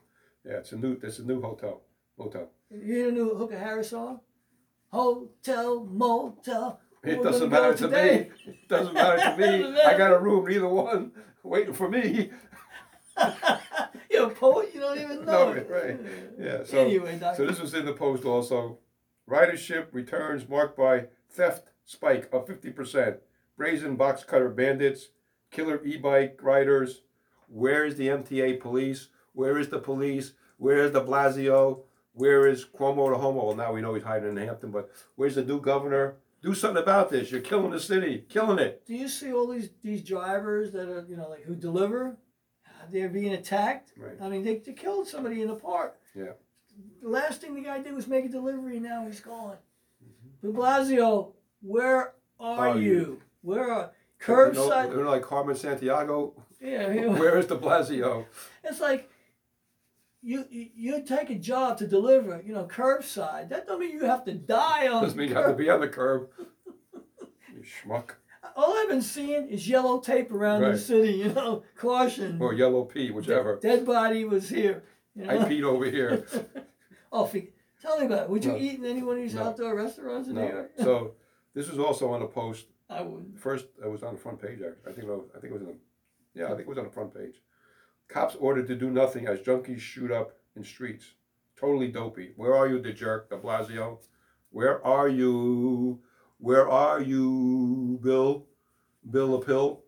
Yeah, 0.44 0.58
it's 0.58 0.72
a 0.72 0.76
new, 0.76 0.98
it's 1.02 1.18
a 1.18 1.24
new 1.24 1.40
hotel. 1.40 1.80
Motel. 2.18 2.50
You 2.72 2.80
hear 2.80 3.06
the 3.06 3.12
new 3.12 3.34
Hooker 3.34 3.58
Harris 3.58 3.90
song? 3.90 4.20
Hotel, 4.88 5.84
motel. 5.84 6.80
It 7.04 7.18
We're 7.18 7.24
doesn't 7.24 7.50
matter 7.50 7.74
to 7.74 7.84
today. 7.88 8.30
me. 8.46 8.52
It 8.52 8.68
doesn't 8.68 8.94
matter 8.94 9.18
to 9.18 9.36
me. 9.36 9.76
I 9.86 9.96
got 9.98 10.12
a 10.12 10.18
room, 10.18 10.46
neither 10.46 10.68
one, 10.68 11.12
waiting 11.42 11.74
for 11.74 11.88
me. 11.88 12.30
You're 14.10 14.30
a 14.30 14.34
poet, 14.34 14.70
you 14.74 14.80
don't 14.80 14.98
even 14.98 15.24
know 15.24 15.50
No, 15.50 15.52
it. 15.52 15.68
right. 15.68 15.98
Yeah, 16.38 16.64
so, 16.64 16.78
anyway, 16.78 17.18
so 17.36 17.46
this 17.46 17.60
was 17.60 17.74
in 17.74 17.84
the 17.84 17.92
post 17.92 18.24
also. 18.24 18.78
Ridership 19.28 19.86
returns 19.92 20.48
marked 20.48 20.76
by 20.76 21.06
theft 21.30 21.70
spike 21.84 22.28
of 22.32 22.46
50%. 22.46 23.18
Brazen 23.56 23.96
box 23.96 24.24
cutter 24.24 24.48
bandits, 24.48 25.08
killer 25.50 25.82
e-bike 25.84 26.38
riders. 26.42 27.02
Where 27.48 27.84
is 27.84 27.96
the 27.96 28.08
MTA 28.08 28.60
police? 28.60 29.08
Where 29.34 29.58
is 29.58 29.68
the 29.68 29.78
police? 29.78 30.32
Where 30.56 30.78
is 30.84 30.92
de 30.92 31.00
Blasio? 31.00 31.80
Where 32.14 32.46
is 32.46 32.64
Cuomo 32.64 33.10
the 33.10 33.18
homo? 33.18 33.46
Well, 33.46 33.56
now 33.56 33.72
we 33.72 33.80
know 33.80 33.94
he's 33.94 34.02
hiding 34.04 34.28
in 34.30 34.36
Hampton, 34.36 34.70
but 34.70 34.90
where's 35.16 35.34
the 35.36 35.44
new 35.44 35.60
governor? 35.60 36.16
Do 36.42 36.54
something 36.54 36.82
about 36.82 37.08
this. 37.10 37.30
You're 37.30 37.40
killing 37.40 37.70
the 37.70 37.80
city, 37.80 38.24
killing 38.28 38.58
it. 38.58 38.82
Do 38.86 38.94
you 38.94 39.08
see 39.08 39.32
all 39.32 39.46
these 39.48 39.70
these 39.82 40.02
drivers 40.02 40.72
that 40.72 40.88
are 40.88 41.04
you 41.08 41.16
know 41.16 41.28
like 41.28 41.42
who 41.44 41.54
deliver? 41.54 42.16
They're 42.90 43.08
being 43.08 43.32
attacked. 43.32 43.92
Right. 43.96 44.16
I 44.20 44.28
mean, 44.28 44.42
they, 44.42 44.56
they 44.58 44.72
killed 44.72 45.06
somebody 45.06 45.40
in 45.40 45.46
the 45.48 45.54
park. 45.54 45.96
Yeah. 46.16 46.32
The 47.00 47.08
last 47.08 47.40
thing 47.40 47.54
the 47.54 47.60
guy 47.60 47.78
did 47.80 47.94
was 47.94 48.08
make 48.08 48.24
a 48.24 48.28
delivery, 48.28 48.78
and 48.78 48.84
now 48.84 49.06
he's 49.06 49.20
gone. 49.20 49.56
Mm-hmm. 50.04 50.50
De 50.50 50.58
Blasio, 50.58 51.32
where 51.60 52.14
are 52.40 52.70
Are 52.70 52.76
you? 52.78 52.82
you? 52.92 53.22
Where 53.42 53.70
are 53.70 53.92
curbside? 54.20 54.90
you 54.90 55.02
know, 55.04 55.10
like 55.10 55.22
Carmen 55.22 55.54
Sandiego. 55.54 56.32
yeah, 56.60 56.88
Where 57.06 57.38
is 57.38 57.46
de 57.46 57.54
Blasio? 57.56 58.24
it's 58.64 58.80
like 58.80 59.08
you, 60.22 60.44
you 60.50 61.02
take 61.02 61.30
a 61.30 61.34
job 61.34 61.78
to 61.78 61.86
deliver, 61.86 62.40
you 62.44 62.54
know, 62.54 62.64
curbside. 62.66 63.48
That 63.48 63.66
don't 63.66 63.80
mean 63.80 63.90
you 63.92 64.04
have 64.04 64.24
to 64.26 64.34
die 64.34 64.88
on. 64.88 65.02
Doesn't 65.02 65.18
mean 65.18 65.28
you 65.28 65.34
have 65.34 65.48
to 65.48 65.54
be 65.54 65.68
on 65.68 65.80
the 65.80 65.88
curb. 65.88 66.28
You 66.94 67.62
schmuck. 67.62 68.12
All 68.56 68.76
I've 68.76 68.88
been 68.88 69.02
seeing 69.02 69.48
is 69.48 69.68
yellow 69.68 70.00
tape 70.00 70.30
around 70.32 70.62
the 70.62 70.78
city, 70.78 71.12
you 71.24 71.32
know, 71.32 71.64
caution. 71.76 72.38
Or 72.40 72.52
yellow 72.52 72.84
pea, 72.84 73.10
whichever. 73.10 73.56
Dead 73.56 73.84
body 73.84 74.24
was 74.24 74.48
here. 74.48 74.84
You 75.14 75.28
I 75.28 75.38
know? 75.38 75.44
peed 75.46 75.62
over 75.62 75.84
here. 75.86 76.26
oh, 77.12 77.30
tell 77.80 77.98
me 77.98 78.06
about 78.06 78.24
it. 78.24 78.28
Would 78.30 78.44
you 78.44 78.52
No. 78.52 78.58
eat 78.58 78.78
in 78.78 78.84
any 78.84 79.02
one 79.02 79.16
of 79.16 79.22
these 79.22 79.34
No. 79.34 79.44
outdoor 79.44 79.74
restaurants 79.76 80.28
in 80.28 80.34
New 80.34 80.42
No. 80.42 80.48
York? 80.48 80.72
So 80.78 81.12
this 81.54 81.68
was 81.68 81.78
also 81.78 82.10
on 82.12 82.20
the 82.20 82.26
post. 82.26 82.66
I 82.90 83.02
wouldn't. 83.02 83.38
First, 83.40 83.66
it 83.82 83.88
was 83.90 84.02
on 84.02 84.14
the 84.14 84.20
front 84.20 84.40
page. 84.40 84.60
Actually. 84.62 84.90
I 84.90 84.92
think 84.94 85.08
was. 85.08 85.20
I 85.36 85.40
think 85.40 85.50
it 85.50 85.54
was 85.54 85.62
in 85.62 85.68
the. 85.68 85.76
Yeah, 86.34 86.46
I 86.46 86.48
think 86.50 86.60
it 86.60 86.68
was 86.68 86.78
on 86.78 86.84
the 86.84 86.90
front 86.90 87.14
page. 87.14 87.34
Cops 88.08 88.36
ordered 88.36 88.66
to 88.68 88.74
do 88.74 88.90
nothing 88.90 89.26
as 89.26 89.40
junkies 89.40 89.80
shoot 89.80 90.10
up 90.10 90.36
in 90.56 90.64
streets. 90.64 91.14
Totally 91.58 91.88
dopey. 91.88 92.32
Where 92.36 92.54
are 92.54 92.68
you, 92.68 92.80
the 92.80 92.92
jerk, 92.92 93.30
De 93.30 93.36
Blasio? 93.38 93.98
Where 94.50 94.84
are 94.84 95.08
you? 95.08 96.00
Where 96.38 96.68
are 96.68 97.00
you, 97.00 97.98
Bill? 98.02 98.46
Bill 99.08 99.40
Apil? 99.40 99.80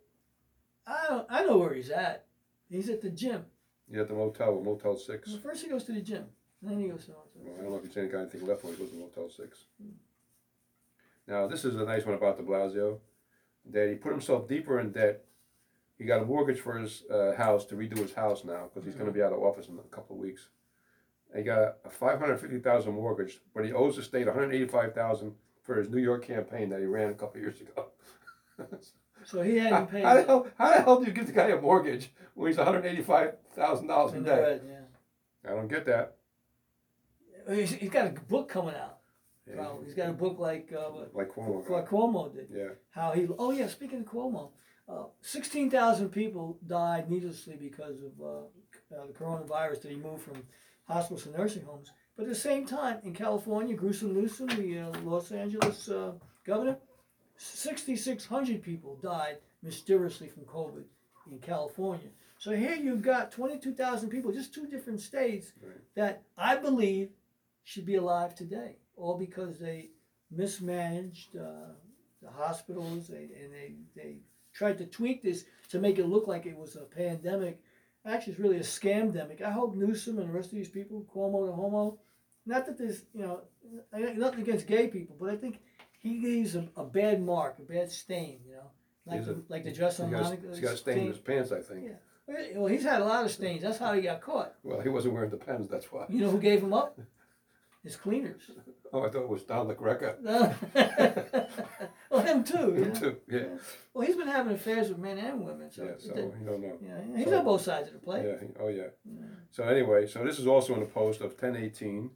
I 0.87 1.07
don't. 1.09 1.27
I 1.29 1.45
know 1.45 1.59
where 1.59 1.75
he's 1.75 1.91
at. 1.91 2.27
He's 2.71 2.89
at 2.89 3.03
the 3.03 3.11
gym. 3.11 3.45
He's 3.89 3.99
at 3.99 4.09
the 4.09 4.15
motel, 4.15 4.61
Motel 4.63 4.97
6. 4.97 5.29
Well, 5.29 5.39
first 5.39 5.63
he 5.63 5.69
goes 5.69 5.85
to 5.85 5.93
the 5.93 6.01
gym, 6.01 6.25
and 6.63 6.71
then 6.71 6.81
he 6.81 6.89
goes 6.89 7.03
to 7.03 7.07
the 7.09 7.13
motel. 7.13 7.31
Well, 7.37 7.55
I 7.59 7.63
don't 7.63 7.71
know 7.71 7.77
if 7.79 7.85
he's 7.85 7.97
any 7.97 8.09
got 8.09 8.21
anything 8.21 8.47
left 8.47 8.65
when 8.65 8.73
he 8.75 8.79
goes 8.79 8.91
to 8.91 8.97
Motel 8.97 9.29
6. 9.29 9.65
Hmm. 9.83 9.89
Now, 11.27 11.47
this 11.47 11.65
is 11.65 11.77
a 11.77 11.85
nice 11.85 12.05
one 12.05 12.15
about 12.15 12.37
de 12.37 12.43
Blasio. 12.43 12.99
That 13.71 13.89
he 13.89 13.95
put 13.95 14.13
himself 14.13 14.49
deeper 14.49 14.79
in 14.79 14.93
debt. 14.93 15.24
He 15.99 16.05
got 16.05 16.23
a 16.23 16.25
mortgage 16.25 16.61
for 16.61 16.79
his 16.79 17.05
uh, 17.11 17.35
house 17.37 17.65
to 17.67 17.75
redo 17.77 17.99
his 17.99 18.13
house 18.15 18.45
now 18.45 18.65
because 18.73 18.85
he's 18.85 18.95
going 18.97 19.07
to 19.07 19.13
be 19.13 19.23
out 19.23 19.33
of 19.33 19.41
office 19.43 19.69
in 19.69 19.79
a 19.79 19.95
couple 19.95 20.17
of 20.17 20.23
weeks. 20.23 20.49
And 21.31 21.39
he 21.39 21.45
got 21.45 21.77
a 21.85 21.91
550000 21.91 22.93
mortgage, 22.93 23.41
but 23.55 23.65
he 23.65 23.73
owes 23.73 23.97
the 23.97 24.03
state 24.03 24.27
185000 24.27 25.33
for 25.63 25.77
his 25.77 25.89
New 25.89 26.01
York 26.03 26.27
campaign 26.27 26.69
that 26.71 26.81
he 26.81 26.87
ran 26.87 27.11
a 27.11 27.15
couple 27.15 27.37
of 27.37 27.43
years 27.43 27.61
ago. 27.61 27.87
So 29.27 29.41
he 29.41 29.57
how, 29.59 29.71
hadn't 29.71 29.87
paid. 29.91 30.05
how 30.05 30.15
the 30.17 30.23
hell, 30.25 30.47
how 30.59 30.69
the 30.77 30.83
hell 30.83 31.01
do 31.01 31.07
you 31.07 31.13
give 31.13 31.27
the 31.27 31.33
guy 31.33 31.47
a 31.49 31.59
mortgage 31.59 32.11
when 32.35 32.51
he's 32.51 32.59
$185,000 32.59 34.11
in 34.11 34.17
In 34.19 34.23
debt? 34.25 34.63
yeah. 34.69 35.51
I 35.51 35.55
don't 35.55 35.67
get 35.69 35.87
that. 35.87 36.17
He's, 37.51 37.73
he's 37.73 37.89
got 37.89 38.07
a 38.07 38.11
book 38.11 38.51
coming 38.51 38.75
out. 38.75 38.99
Probably. 39.51 39.87
He's 39.87 39.95
got 39.95 40.11
a 40.11 40.13
book 40.13 40.39
like 40.39 40.73
uh, 40.77 40.91
Like 41.15 41.31
Cuomo. 41.35 41.69
like 41.71 41.89
Cuomo 41.89 42.35
did. 42.35 42.49
Yeah. 42.55 42.69
How 42.91 43.13
he? 43.13 43.27
Oh 43.39 43.51
yeah. 43.51 43.69
Speaking 43.69 44.01
of 44.01 44.07
Cuomo, 44.07 44.51
uh, 44.89 45.05
sixteen 45.21 45.71
thousand 45.71 46.11
people 46.11 46.59
died 46.67 47.11
needlessly 47.11 47.57
because 47.57 48.03
of 48.03 48.13
uh, 48.21 48.97
uh, 48.97 49.07
the 49.07 49.13
coronavirus 49.13 49.83
that 49.83 49.91
he 49.91 49.97
moved 49.97 50.23
from 50.23 50.43
hospitals 50.87 51.25
to 51.25 51.31
nursing 51.31 51.65
homes. 51.65 51.91
But 52.17 52.25
at 52.25 52.29
the 52.29 52.35
same 52.35 52.67
time, 52.67 52.99
in 53.03 53.13
California, 53.15 53.75
Gruesome 53.75 54.15
Newsom, 54.15 54.49
the 54.49 54.79
uh, 54.81 55.01
Los 55.03 55.33
Angeles 55.33 55.89
uh, 55.89 56.13
governor, 56.47 56.77
sixty 57.37 57.97
six 57.97 58.27
hundred 58.27 58.63
people 58.63 58.97
died 59.03 59.39
mysteriously 59.63 60.29
from 60.29 60.45
COVID 60.45 60.85
in 61.31 61.39
California. 61.39 62.11
So 62.39 62.51
here 62.51 62.75
you've 62.77 63.03
got 63.03 63.33
twenty 63.33 63.59
two 63.59 63.75
thousand 63.75 64.11
people, 64.11 64.33
just 64.33 64.55
two 64.55 64.67
different 64.67 65.01
states 65.01 65.53
Right. 65.63 65.77
that 65.95 66.23
I 66.37 66.57
believe 66.57 67.09
should 67.65 67.87
be 67.87 67.95
alive 67.95 68.35
today, 68.35 68.77
all 68.97 69.17
because 69.17 69.59
they 69.59 69.91
mismanaged 70.31 71.37
uh, 71.37 71.73
the 72.23 72.31
hospitals 72.31 73.09
they, 73.09 73.31
and 73.41 73.53
they, 73.53 73.75
they 73.97 74.19
tried 74.55 74.79
to 74.79 74.87
tweak 74.87 75.23
this 75.23 75.45
to 75.69 75.79
make 75.79 75.99
it 75.99 76.07
look 76.07 76.27
like 76.27 76.47
it 76.47 76.57
was 76.57 76.77
a 76.77 76.81
pandemic. 76.85 77.61
Actually, 78.07 78.33
it's 78.35 78.41
really 78.41 78.57
a 78.59 78.61
scamdemic. 78.61 79.43
I 79.43 79.51
hope 79.51 79.75
Newsom 79.75 80.19
and 80.19 80.29
the 80.29 80.33
rest 80.33 80.51
of 80.53 80.57
these 80.57 80.69
people, 80.69 81.05
Cuomo 81.15 81.47
the 81.47 81.53
homo, 81.53 81.99
not 82.47 82.67
that 82.67 82.79
there's, 82.79 83.03
you 83.15 83.23
know, 83.23 83.41
nothing 83.93 84.41
against 84.41 84.67
gay 84.67 84.89
people, 84.89 85.17
but 85.19 85.31
I 85.31 85.37
think 85.37 85.59
he 85.99 86.21
leaves 86.21 86.55
a, 86.55 86.69
a 86.77 86.85
bad 86.85 87.23
mark, 87.23 87.59
a 87.59 87.63
bad 87.63 87.91
stain, 87.91 88.41
you 88.47 88.53
know, 88.55 88.71
like 89.07 89.19
He's 89.21 89.27
the, 89.27 89.33
a- 89.35 89.43
like 89.49 89.65
the 89.65 89.73
dress 89.73 90.01
on 90.01 90.13
Monica. 90.13 90.49
he's 90.51 90.61
got 90.61 90.75
a 90.75 90.77
stain 90.77 90.99
in 90.99 91.07
his 91.09 91.19
pants, 91.19 91.51
I 91.53 91.61
think. 91.61 91.87
Yeah. 91.87 92.35
Well, 92.57 92.67
he's 92.69 92.85
had 92.85 93.03
a 93.03 93.05
lot 93.05 93.25
of 93.25 93.31
stains. 93.31 93.63
That's 93.63 93.79
how 93.79 93.93
he 93.93 94.01
got 94.03 94.21
caught. 94.23 94.55
Well, 94.63 94.81
he 94.81 94.89
wasn't 94.89 95.15
wearing 95.15 95.31
the 95.31 95.37
pants, 95.37 95.69
that's 95.71 95.91
why. 95.93 96.07
You 96.09 96.21
know 96.21 96.31
who 96.31 96.39
gave 96.39 96.63
him 96.63 96.73
up? 96.73 96.99
His 97.83 97.97
cleaners. 97.97 98.43
Oh, 98.95 99.03
I 99.05 99.11
thought 99.11 99.23
it 99.23 99.29
was 99.29 99.43
Don 99.43 99.67
LaGreca. 99.67 100.23
well, 102.11 102.23
him 102.23 102.45
too. 102.45 102.75
Him 102.75 102.85
yeah. 102.85 103.01
too, 103.01 103.17
yeah. 103.29 103.45
Well, 103.93 104.07
he's 104.07 104.15
been 104.15 104.29
having 104.29 104.55
affairs 104.55 104.89
with 104.89 104.99
men 104.99 105.19
and 105.19 105.45
women, 105.45 105.69
so, 105.73 105.83
Yeah, 105.83 105.91
so 105.99 106.15
you 106.15 106.47
don't 106.47 106.61
know. 106.63 106.79
yeah, 106.81 107.17
he's 107.17 107.27
so- 107.27 107.39
on 107.41 107.45
both 107.45 107.63
sides 107.63 107.89
of 107.89 107.95
the 107.95 107.99
plate. 107.99 108.25
Yeah, 108.25 108.47
oh 108.61 108.69
yeah. 108.69 108.83
Yeah. 109.05 109.27
So 109.51 109.65
anyway, 109.65 110.07
so 110.07 110.23
this 110.23 110.39
is 110.39 110.47
also 110.47 110.75
in 110.75 110.81
the 110.81 110.87
post 110.87 111.23
of 111.23 111.37
ten 111.37 111.57
eighteen. 111.57 112.11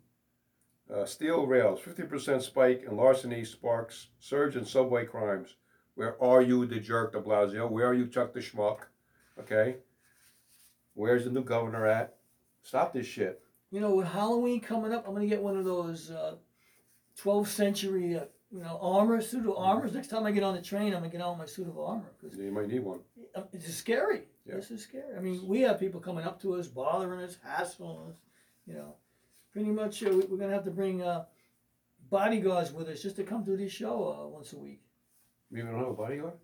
Uh, 0.88 1.04
steel 1.04 1.46
rails, 1.46 1.80
fifty 1.80 2.04
percent 2.04 2.42
spike 2.44 2.84
in 2.88 2.96
larceny 2.96 3.44
sparks 3.44 4.06
surge 4.20 4.54
in 4.54 4.64
subway 4.64 5.04
crimes. 5.04 5.56
Where 5.96 6.22
are 6.22 6.40
you, 6.40 6.64
the 6.64 6.78
jerk, 6.78 7.12
de 7.12 7.20
Blasio? 7.20 7.68
Where 7.68 7.88
are 7.88 7.94
you, 7.94 8.06
Chuck 8.06 8.32
the 8.32 8.40
schmuck? 8.40 8.82
Okay. 9.40 9.78
Where's 10.94 11.24
the 11.24 11.32
new 11.32 11.42
governor 11.42 11.86
at? 11.86 12.14
Stop 12.62 12.92
this 12.92 13.06
shit. 13.06 13.42
You 13.72 13.80
know, 13.80 13.96
with 13.96 14.06
Halloween 14.06 14.60
coming 14.60 14.92
up, 14.92 15.06
I'm 15.08 15.14
gonna 15.14 15.26
get 15.26 15.42
one 15.42 15.56
of 15.56 15.64
those 15.64 16.10
uh, 16.10 16.36
12th 17.22 17.48
century, 17.48 18.16
uh, 18.16 18.24
you 18.50 18.60
know, 18.60 18.78
armor, 18.80 19.20
suit 19.20 19.44
of 19.46 19.56
armors. 19.56 19.92
Next 19.92 20.08
time 20.08 20.24
I 20.24 20.30
get 20.30 20.42
on 20.42 20.54
the 20.54 20.62
train, 20.62 20.94
I'm 20.94 21.00
gonna 21.00 21.08
get 21.10 21.20
on 21.20 21.36
my 21.38 21.46
suit 21.46 21.68
of 21.68 21.78
armor 21.78 22.10
because 22.20 22.38
You 22.38 22.50
might 22.52 22.68
need 22.68 22.80
one. 22.84 23.00
it's 23.52 23.72
scary. 23.74 24.22
Yeah. 24.46 24.54
This 24.56 24.70
is 24.70 24.82
scary. 24.82 25.14
I 25.16 25.20
mean, 25.20 25.46
we 25.46 25.60
have 25.62 25.78
people 25.78 26.00
coming 26.00 26.24
up 26.24 26.40
to 26.42 26.54
us, 26.54 26.66
bothering 26.68 27.20
us, 27.20 27.36
hassling 27.44 27.98
us. 28.10 28.16
You 28.66 28.74
know, 28.74 28.94
pretty 29.52 29.70
much 29.70 30.02
uh, 30.02 30.10
we- 30.10 30.26
we're 30.26 30.38
gonna 30.38 30.52
have 30.54 30.64
to 30.64 30.70
bring 30.70 31.02
uh, 31.02 31.24
bodyguards 32.10 32.72
with 32.72 32.88
us 32.88 33.02
just 33.02 33.16
to 33.16 33.24
come 33.24 33.44
to 33.44 33.56
this 33.56 33.72
show 33.72 34.08
uh, 34.08 34.26
once 34.28 34.52
a 34.52 34.58
week. 34.58 34.80
You 35.50 35.58
even 35.58 35.72
don't 35.72 35.80
have 35.80 35.88
a 35.90 35.94
bodyguard? 35.94 36.34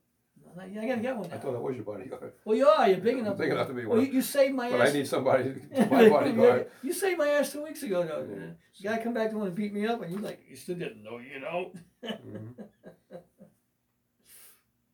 I 0.58 0.64
I 0.64 0.86
gotta 0.86 1.00
get 1.02 1.16
one 1.16 1.26
I 1.26 1.34
now. 1.34 1.40
thought 1.40 1.52
that 1.52 1.60
was 1.62 1.74
your 1.76 1.84
bodyguard. 1.84 2.32
Well, 2.44 2.56
you 2.56 2.66
are. 2.68 2.88
You're 2.88 2.98
big 2.98 3.18
enough. 3.18 3.36
Big 3.38 3.50
enough 3.50 3.68
to 3.68 3.74
be 3.74 3.86
Well, 3.86 3.98
one. 3.98 4.06
you, 4.06 4.12
you 4.12 4.22
saved 4.22 4.54
my 4.54 4.70
But 4.70 4.80
ass. 4.80 4.88
I 4.90 4.92
need 4.92 5.06
somebody 5.08 5.44
to 5.44 5.50
be 5.50 5.80
my 5.90 6.08
bodyguard. 6.08 6.70
you 6.82 6.92
saved 6.92 7.18
my 7.18 7.28
ass 7.28 7.52
two 7.52 7.62
weeks 7.64 7.82
ago, 7.82 8.04
though. 8.04 8.26
Yeah. 8.30 8.46
You 8.76 8.90
gotta 8.90 9.02
come 9.02 9.14
back 9.14 9.30
to 9.30 9.38
want 9.38 9.50
to 9.50 9.54
beat 9.60 9.72
me 9.72 9.86
up, 9.86 10.02
and 10.02 10.10
you're 10.12 10.20
like, 10.20 10.40
you 10.48 10.56
still 10.56 10.76
didn't 10.76 11.02
know, 11.02 11.18
you 11.18 11.40
know. 11.40 11.72
Mhm. 12.04 12.66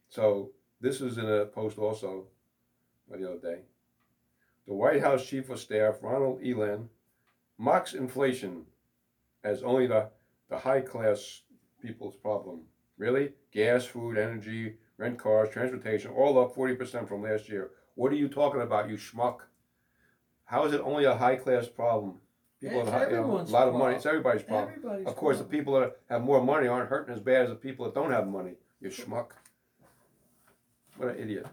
So 0.08 0.50
this 0.80 1.00
was 1.00 1.18
in 1.18 1.26
a 1.26 1.46
post 1.46 1.78
also 1.78 2.26
uh, 3.12 3.16
the 3.16 3.28
other 3.30 3.38
day. 3.38 3.60
The 4.66 4.74
White 4.74 5.00
House 5.00 5.26
Chief 5.26 5.48
of 5.50 5.58
Staff 5.60 5.96
Ronald 6.02 6.42
Klain 6.42 6.88
mocks 7.58 7.94
inflation 7.94 8.64
as 9.44 9.62
only 9.62 9.86
the, 9.86 10.08
the 10.48 10.58
high 10.58 10.80
class 10.80 11.42
people's 11.82 12.16
problem. 12.16 12.62
Really? 12.98 13.32
Gas, 13.52 13.84
food, 13.84 14.18
energy, 14.18 14.74
rent 15.00 15.18
cars, 15.18 15.48
transportation, 15.50 16.10
all 16.12 16.38
up 16.38 16.54
40% 16.54 17.08
from 17.08 17.22
last 17.22 17.48
year. 17.48 17.70
What 17.94 18.12
are 18.12 18.16
you 18.16 18.28
talking 18.28 18.60
about, 18.60 18.88
you 18.90 18.96
schmuck? 18.96 19.38
How 20.44 20.66
is 20.66 20.74
it 20.74 20.80
only 20.82 21.04
a 21.06 21.14
high 21.16 21.36
class 21.36 21.66
problem? 21.68 22.20
People 22.60 22.82
It's 22.82 22.90
have 22.90 23.00
you 23.10 23.16
know, 23.16 23.16
a 23.16 23.20
everyone's 23.24 23.50
lot 23.50 23.68
of 23.68 23.74
money. 23.74 23.96
It's 23.96 24.04
everybody's 24.04 24.42
problem. 24.42 24.68
Everybody's 24.76 25.06
Of 25.06 25.16
course, 25.16 25.38
the 25.38 25.44
problem. 25.44 25.58
people 25.58 25.80
that 25.80 25.96
have 26.10 26.22
more 26.22 26.42
money 26.44 26.68
aren't 26.68 26.90
hurting 26.90 27.14
as 27.14 27.20
bad 27.20 27.44
as 27.44 27.48
the 27.48 27.54
people 27.54 27.86
that 27.86 27.94
don't 27.94 28.10
have 28.10 28.28
money. 28.28 28.52
You 28.82 28.90
schmuck. 28.90 29.28
What 30.98 31.08
an 31.10 31.18
idiot. 31.18 31.46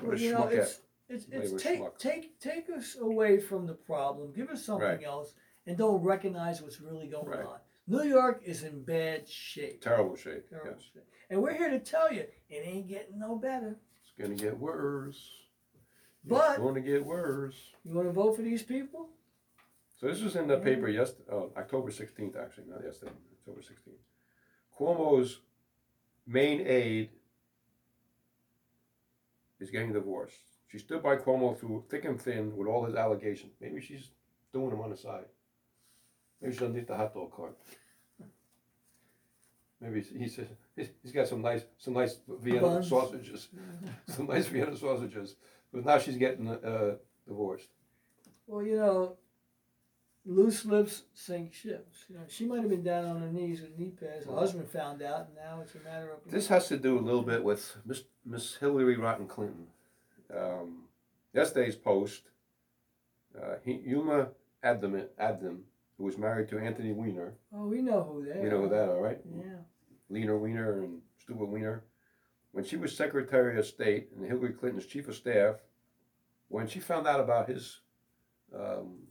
What 0.00 0.04
Well, 0.08 0.12
a 0.16 0.16
you 0.20 0.32
know, 0.32 0.44
schmuck. 0.44 0.52
it's 0.52 0.80
it's, 1.10 1.28
Labor 1.28 1.42
it's 1.42 1.62
take 1.62 1.98
take 1.98 2.38
take 2.40 2.70
us 2.70 2.96
away 2.98 3.38
from 3.38 3.66
the 3.66 3.74
problem. 3.74 4.32
Give 4.32 4.48
us 4.48 4.64
something 4.64 4.86
Right. 4.88 5.02
else, 5.04 5.34
and 5.66 5.76
don't 5.76 6.02
recognize 6.02 6.62
what's 6.62 6.80
really 6.80 7.08
going 7.08 7.28
Right. 7.28 7.44
on. 7.46 7.58
New 7.88 8.02
York 8.02 8.42
is 8.44 8.64
in 8.64 8.82
bad 8.84 9.26
shape. 9.26 9.80
Terrible 9.80 10.14
shape. 10.14 10.48
Terrible 10.50 10.72
Yes. 10.72 10.82
shape. 10.92 11.04
And 11.30 11.42
we're 11.42 11.54
here 11.54 11.70
to 11.70 11.80
tell 11.80 12.12
you, 12.12 12.26
it 12.50 12.66
ain't 12.66 12.86
getting 12.86 13.18
no 13.18 13.36
better. 13.36 13.80
It's 14.02 14.12
going 14.18 14.36
to 14.36 14.42
get 14.42 14.58
worse. 14.58 15.46
But- 16.22 16.50
it's 16.50 16.58
going 16.58 16.74
to 16.74 16.82
get 16.82 17.04
worse. 17.04 17.72
You 17.84 17.94
want 17.94 18.08
to 18.08 18.12
vote 18.12 18.36
for 18.36 18.42
these 18.42 18.62
people? 18.62 19.08
So 19.96 20.06
this 20.06 20.20
was 20.20 20.36
in 20.36 20.46
the 20.46 20.58
paper 20.58 20.86
mm-hmm. 20.86 20.98
yesterday, 20.98 21.30
oh, 21.32 21.50
uh, 21.56 21.58
October 21.58 21.90
16th, 21.90 22.36
actually, 22.36 22.66
not 22.68 22.84
yesterday, 22.84 23.12
October 23.32 23.62
16th. 23.62 23.98
Cuomo's 24.78 25.40
main 26.26 26.66
aide 26.66 27.10
is 29.58 29.70
getting 29.70 29.92
divorced. 29.92 30.42
She 30.68 30.78
stood 30.78 31.02
by 31.02 31.16
Cuomo 31.16 31.58
through 31.58 31.84
thick 31.88 32.04
and 32.04 32.20
thin 32.20 32.54
with 32.54 32.68
all 32.68 32.84
his 32.84 32.94
allegations. 32.94 33.54
Maybe 33.60 33.80
she's 33.80 34.10
doing 34.52 34.70
them 34.70 34.82
on 34.82 34.90
the 34.90 34.96
side. 34.96 35.24
Maybe 36.40 36.56
underneath 36.58 36.86
the 36.86 36.96
hot 36.96 37.14
dog 37.14 37.32
cart. 37.32 37.56
Maybe 39.80 40.00
he 40.00 40.28
says 40.28 40.46
he's 40.74 40.88
he's 41.02 41.12
got 41.12 41.28
some 41.28 41.42
nice 41.42 41.62
some 41.78 41.94
nice 41.94 42.16
Vienna 42.28 42.62
Buns. 42.62 42.88
sausages, 42.88 43.48
some 44.06 44.26
nice 44.26 44.46
Vienna 44.46 44.76
sausages. 44.76 45.36
But 45.72 45.84
now 45.84 45.98
she's 45.98 46.16
getting 46.16 46.48
uh, 46.48 46.96
divorced. 47.26 47.68
Well, 48.46 48.62
you 48.64 48.76
know, 48.76 49.16
loose 50.24 50.64
lips 50.64 51.02
sink 51.14 51.52
ships. 51.52 52.04
You 52.08 52.16
know, 52.16 52.22
she 52.28 52.46
might 52.46 52.60
have 52.60 52.70
been 52.70 52.82
down 52.82 53.04
on 53.04 53.20
her 53.20 53.28
knees 53.28 53.60
with 53.60 53.78
knee 53.78 53.92
pads. 53.98 54.26
Her 54.26 54.34
husband 54.34 54.68
found 54.68 55.02
out, 55.02 55.26
and 55.26 55.36
now 55.36 55.60
it's 55.62 55.74
a 55.74 55.80
matter 55.80 56.10
of 56.10 56.30
This 56.30 56.48
has 56.48 56.68
to 56.68 56.76
do 56.76 56.98
a 56.98 57.00
little 57.00 57.22
bit 57.22 57.44
with 57.44 57.76
Miss, 57.84 58.02
Miss 58.24 58.56
Hillary 58.56 58.96
Rotten 58.96 59.26
Clinton. 59.26 59.66
Um, 60.34 60.84
yesterday's 61.32 61.76
post, 61.76 62.22
uh, 63.36 63.56
Adlam, 63.66 65.06
Adlam, 65.20 65.58
who 65.98 66.04
was 66.04 66.16
married 66.16 66.48
to 66.48 66.58
Anthony 66.58 66.92
Weiner, 66.92 67.34
Oh, 67.52 67.66
we 67.66 67.82
know 67.82 68.02
who 68.04 68.24
they 68.24 68.40
We 68.40 68.48
know 68.48 68.62
who 68.62 68.68
that, 68.68 68.88
all 68.88 69.00
right? 69.00 69.18
Yeah. 69.36 69.62
Leaner 70.08 70.38
Weiner 70.38 70.82
and 70.84 71.00
Stuart 71.18 71.48
Weiner. 71.48 71.82
When 72.52 72.64
she 72.64 72.76
was 72.76 72.96
Secretary 72.96 73.58
of 73.58 73.66
State 73.66 74.08
and 74.16 74.24
Hillary 74.26 74.52
Clinton's 74.52 74.86
Chief 74.86 75.08
of 75.08 75.16
Staff, 75.16 75.56
when 76.48 76.66
she 76.66 76.78
found 76.78 77.06
out 77.06 77.20
about 77.20 77.48
his 77.48 77.80
um, 78.54 79.08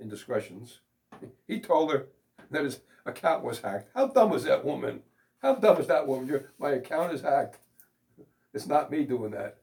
indiscretions, 0.00 0.80
he 1.46 1.60
told 1.60 1.92
her 1.92 2.06
that 2.50 2.64
his 2.64 2.80
account 3.04 3.44
was 3.44 3.60
hacked. 3.60 3.90
How 3.94 4.06
dumb 4.06 4.32
is 4.32 4.44
that 4.44 4.64
woman? 4.64 5.02
How 5.42 5.56
dumb 5.56 5.78
is 5.78 5.88
that 5.88 6.06
woman? 6.06 6.26
Your, 6.26 6.44
my 6.58 6.70
account 6.70 7.12
is 7.12 7.20
hacked. 7.20 7.58
It's 8.54 8.66
not 8.66 8.90
me 8.90 9.04
doing 9.04 9.32
that. 9.32 9.58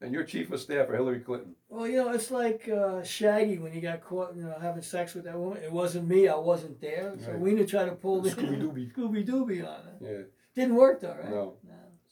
And 0.00 0.12
you're 0.12 0.24
chief 0.24 0.50
of 0.50 0.60
staff 0.60 0.86
for 0.86 0.94
Hillary 0.94 1.20
Clinton. 1.20 1.54
Well, 1.68 1.86
you 1.86 1.96
know, 1.96 2.12
it's 2.12 2.30
like 2.30 2.68
uh, 2.68 3.02
Shaggy 3.02 3.58
when 3.58 3.72
he 3.72 3.80
got 3.80 4.02
caught, 4.02 4.34
you 4.34 4.42
know, 4.44 4.56
having 4.60 4.82
sex 4.82 5.14
with 5.14 5.24
that 5.24 5.38
woman. 5.38 5.62
It 5.62 5.70
wasn't 5.72 6.08
me. 6.08 6.28
I 6.28 6.36
wasn't 6.36 6.80
there. 6.80 7.14
So 7.24 7.32
Right. 7.32 7.40
we 7.40 7.52
need 7.52 7.66
to 7.66 7.66
try 7.66 7.84
to 7.84 7.92
pull 7.92 8.20
the 8.20 8.30
Scooby-Dooby. 8.30 8.92
Scooby 8.96 9.26
Dooby 9.26 9.66
on 9.66 9.86
it. 9.88 9.94
Yeah. 10.00 10.22
Didn't 10.54 10.76
work 10.76 11.00
though, 11.00 11.16
right? 11.20 11.30
No. 11.30 11.54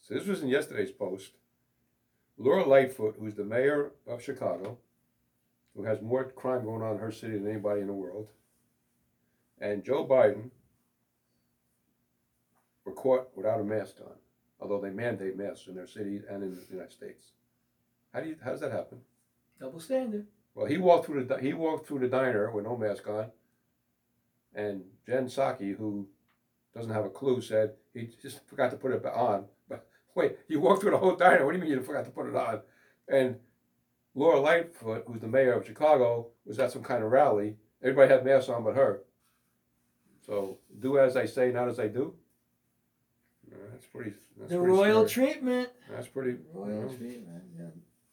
So 0.03 0.15
this 0.15 0.27
was 0.27 0.43
in 0.43 0.49
yesterday's 0.49 0.91
post. 0.91 1.33
Laura 2.39 2.65
Lightfoot, 2.67 3.17
who's 3.19 3.35
the 3.35 3.45
mayor 3.45 3.91
of 4.07 4.23
Chicago, 4.23 4.79
who 5.77 5.83
has 5.85 6.01
more 6.01 6.25
crime 6.31 6.65
going 6.65 6.83
on 6.83 6.93
in 6.95 6.99
her 6.99 7.11
city 7.13 7.35
than 7.37 7.49
anybody 7.51 7.81
in 7.81 7.89
the 7.89 7.93
world, 7.93 8.29
and 9.61 9.83
Joe 9.85 10.07
Biden 10.07 10.51
were 12.85 12.93
caught 12.93 13.29
without 13.37 13.61
a 13.61 13.65
mask 13.65 13.97
on, 14.01 14.15
although 14.61 14.81
they 14.81 14.91
mandate 14.91 15.37
masks 15.37 15.67
in 15.67 15.75
their 15.75 15.87
cities 15.87 16.23
and 16.31 16.43
in 16.43 16.55
the 16.55 16.63
United 16.71 16.93
States. 16.93 17.33
How 18.13 18.21
do 18.21 18.29
you? 18.29 18.37
How 18.43 18.51
does 18.51 18.61
that 18.61 18.73
happen? 18.73 18.99
Double 19.61 19.81
standard. 19.81 20.27
Well, 20.55 20.67
he 20.67 20.79
walked 20.79 21.07
through 21.07 21.25
the 21.25 21.37
he 21.39 21.53
walked 21.53 21.87
through 21.87 22.01
the 22.01 22.09
diner 22.09 22.51
with 22.51 22.65
no 22.65 22.77
mask 22.77 23.09
on, 23.09 23.31
and 24.55 24.83
Jen 25.07 25.27
Psaki, 25.27 25.77
who 25.77 26.09
doesn't 26.75 26.93
have 26.93 27.05
a 27.05 27.11
clue, 27.11 27.41
said 27.41 27.75
he 27.95 28.09
just 28.23 28.47
forgot 28.47 28.71
to 28.71 28.77
put 28.77 28.93
it 28.93 29.05
on. 29.05 29.45
But 29.69 29.87
wait, 30.15 30.37
you 30.49 30.61
walked 30.61 30.83
through 30.83 30.93
the 30.93 30.99
whole 30.99 31.17
diner. 31.17 31.45
What 31.45 31.53
do 31.53 31.59
you 31.59 31.65
mean 31.65 31.73
you 31.73 31.83
forgot 31.83 32.05
to 32.05 32.11
put 32.11 32.29
it 32.29 32.37
on? 32.37 32.61
And 33.09 33.37
Laura 34.15 34.41
Lightfoot, 34.41 35.05
who's 35.07 35.21
the 35.21 35.29
mayor 35.29 35.53
of 35.53 35.67
Chicago, 35.67 36.29
was 36.45 36.59
at 36.59 36.73
some 36.73 36.83
kind 36.83 37.05
of 37.05 37.11
rally. 37.11 37.57
Everybody 37.83 38.13
had 38.13 38.25
masks 38.25 38.49
on 38.49 38.65
but 38.65 38.75
her. 38.75 39.03
So 40.27 40.59
do 40.81 40.99
as 40.99 41.17
I 41.17 41.27
say, 41.27 41.53
not 41.53 41.69
as 41.69 41.79
I 41.79 41.89
do. 41.89 42.15
That's 43.79 43.87
pretty. 43.87 44.13
That's 44.37 44.51
the 44.51 44.59
pretty 44.59 44.73
royal 44.73 45.09
scary. 45.09 45.29
treatment. 45.29 45.69
That's 45.91 46.09
pretty. 46.09 46.31
you 46.31 46.39
know. 46.55 46.89
treatment. 46.89 47.45
Yeah. 47.57 47.67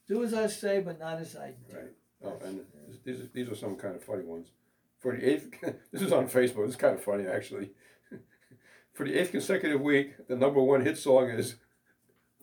Do 0.08 0.24
as 0.24 0.34
I 0.34 0.48
say, 0.48 0.82
but 0.82 1.00
not 1.00 1.20
as 1.20 1.36
I 1.36 1.52
do. 1.52 1.76
Right. 1.76 1.94
Oh, 2.24 2.38
and 2.46 2.62
these 3.04 3.22
are, 3.22 3.30
these 3.34 3.50
are 3.50 3.56
some 3.56 3.76
kind 3.76 3.96
of 3.96 4.04
funny 4.04 4.24
ones. 4.24 4.50
For 5.00 5.16
the 5.16 5.30
eighth, 5.30 5.52
this 5.92 6.02
is 6.02 6.12
on 6.14 6.28
Facebook. 6.28 6.66
It's 6.68 6.76
kind 6.76 6.96
of 6.96 7.04
funny 7.04 7.26
actually. 7.28 7.72
For 8.94 9.06
the 9.06 9.20
eighth 9.20 9.32
consecutive 9.32 9.82
week, 9.82 10.28
the 10.28 10.36
number 10.36 10.62
one 10.62 10.86
hit 10.86 10.98
song 10.98 11.30
is 11.30 11.56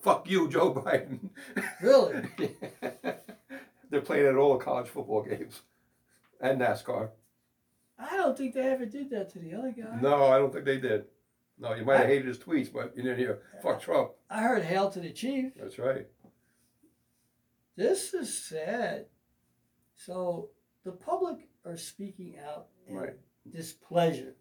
"Fuck 0.00 0.28
You, 0.28 0.48
Joe 0.48 0.74
Biden." 0.74 1.30
Really? 1.80 2.28
They're 3.90 4.00
playing 4.00 4.26
at 4.26 4.36
all 4.36 4.56
the 4.56 4.64
college 4.64 4.88
football 4.88 5.22
games 5.22 5.62
and 6.40 6.60
NASCAR. 6.60 7.10
I 7.98 8.16
don't 8.16 8.36
think 8.36 8.54
they 8.54 8.62
ever 8.62 8.86
did 8.86 9.10
that 9.10 9.30
to 9.30 9.38
the 9.38 9.54
other 9.54 9.70
guy. 9.72 9.98
No, 10.00 10.26
I 10.26 10.38
don't 10.38 10.52
think 10.52 10.64
they 10.64 10.78
did. 10.78 11.04
No, 11.58 11.74
you 11.74 11.84
might 11.84 11.98
have 11.98 12.06
hated 12.06 12.26
his 12.26 12.38
tweets, 12.38 12.72
but 12.72 12.96
you 12.96 13.02
didn't 13.02 13.18
hear 13.18 13.40
"Fuck 13.62 13.80
Trump." 13.82 14.12
I 14.30 14.42
heard 14.42 14.62
"Hail 14.62 14.90
to 14.90 15.00
the 15.00 15.10
Chief." 15.12 15.52
That's 15.56 15.78
right. 15.78 16.06
This 17.76 18.14
is 18.14 18.36
sad. 18.36 19.06
So 19.94 20.50
the 20.84 20.92
public 20.92 21.48
are 21.64 21.76
speaking 21.76 22.36
out 22.38 22.68
in 22.86 22.96
Right. 22.96 23.18
displeasure. 23.50 24.34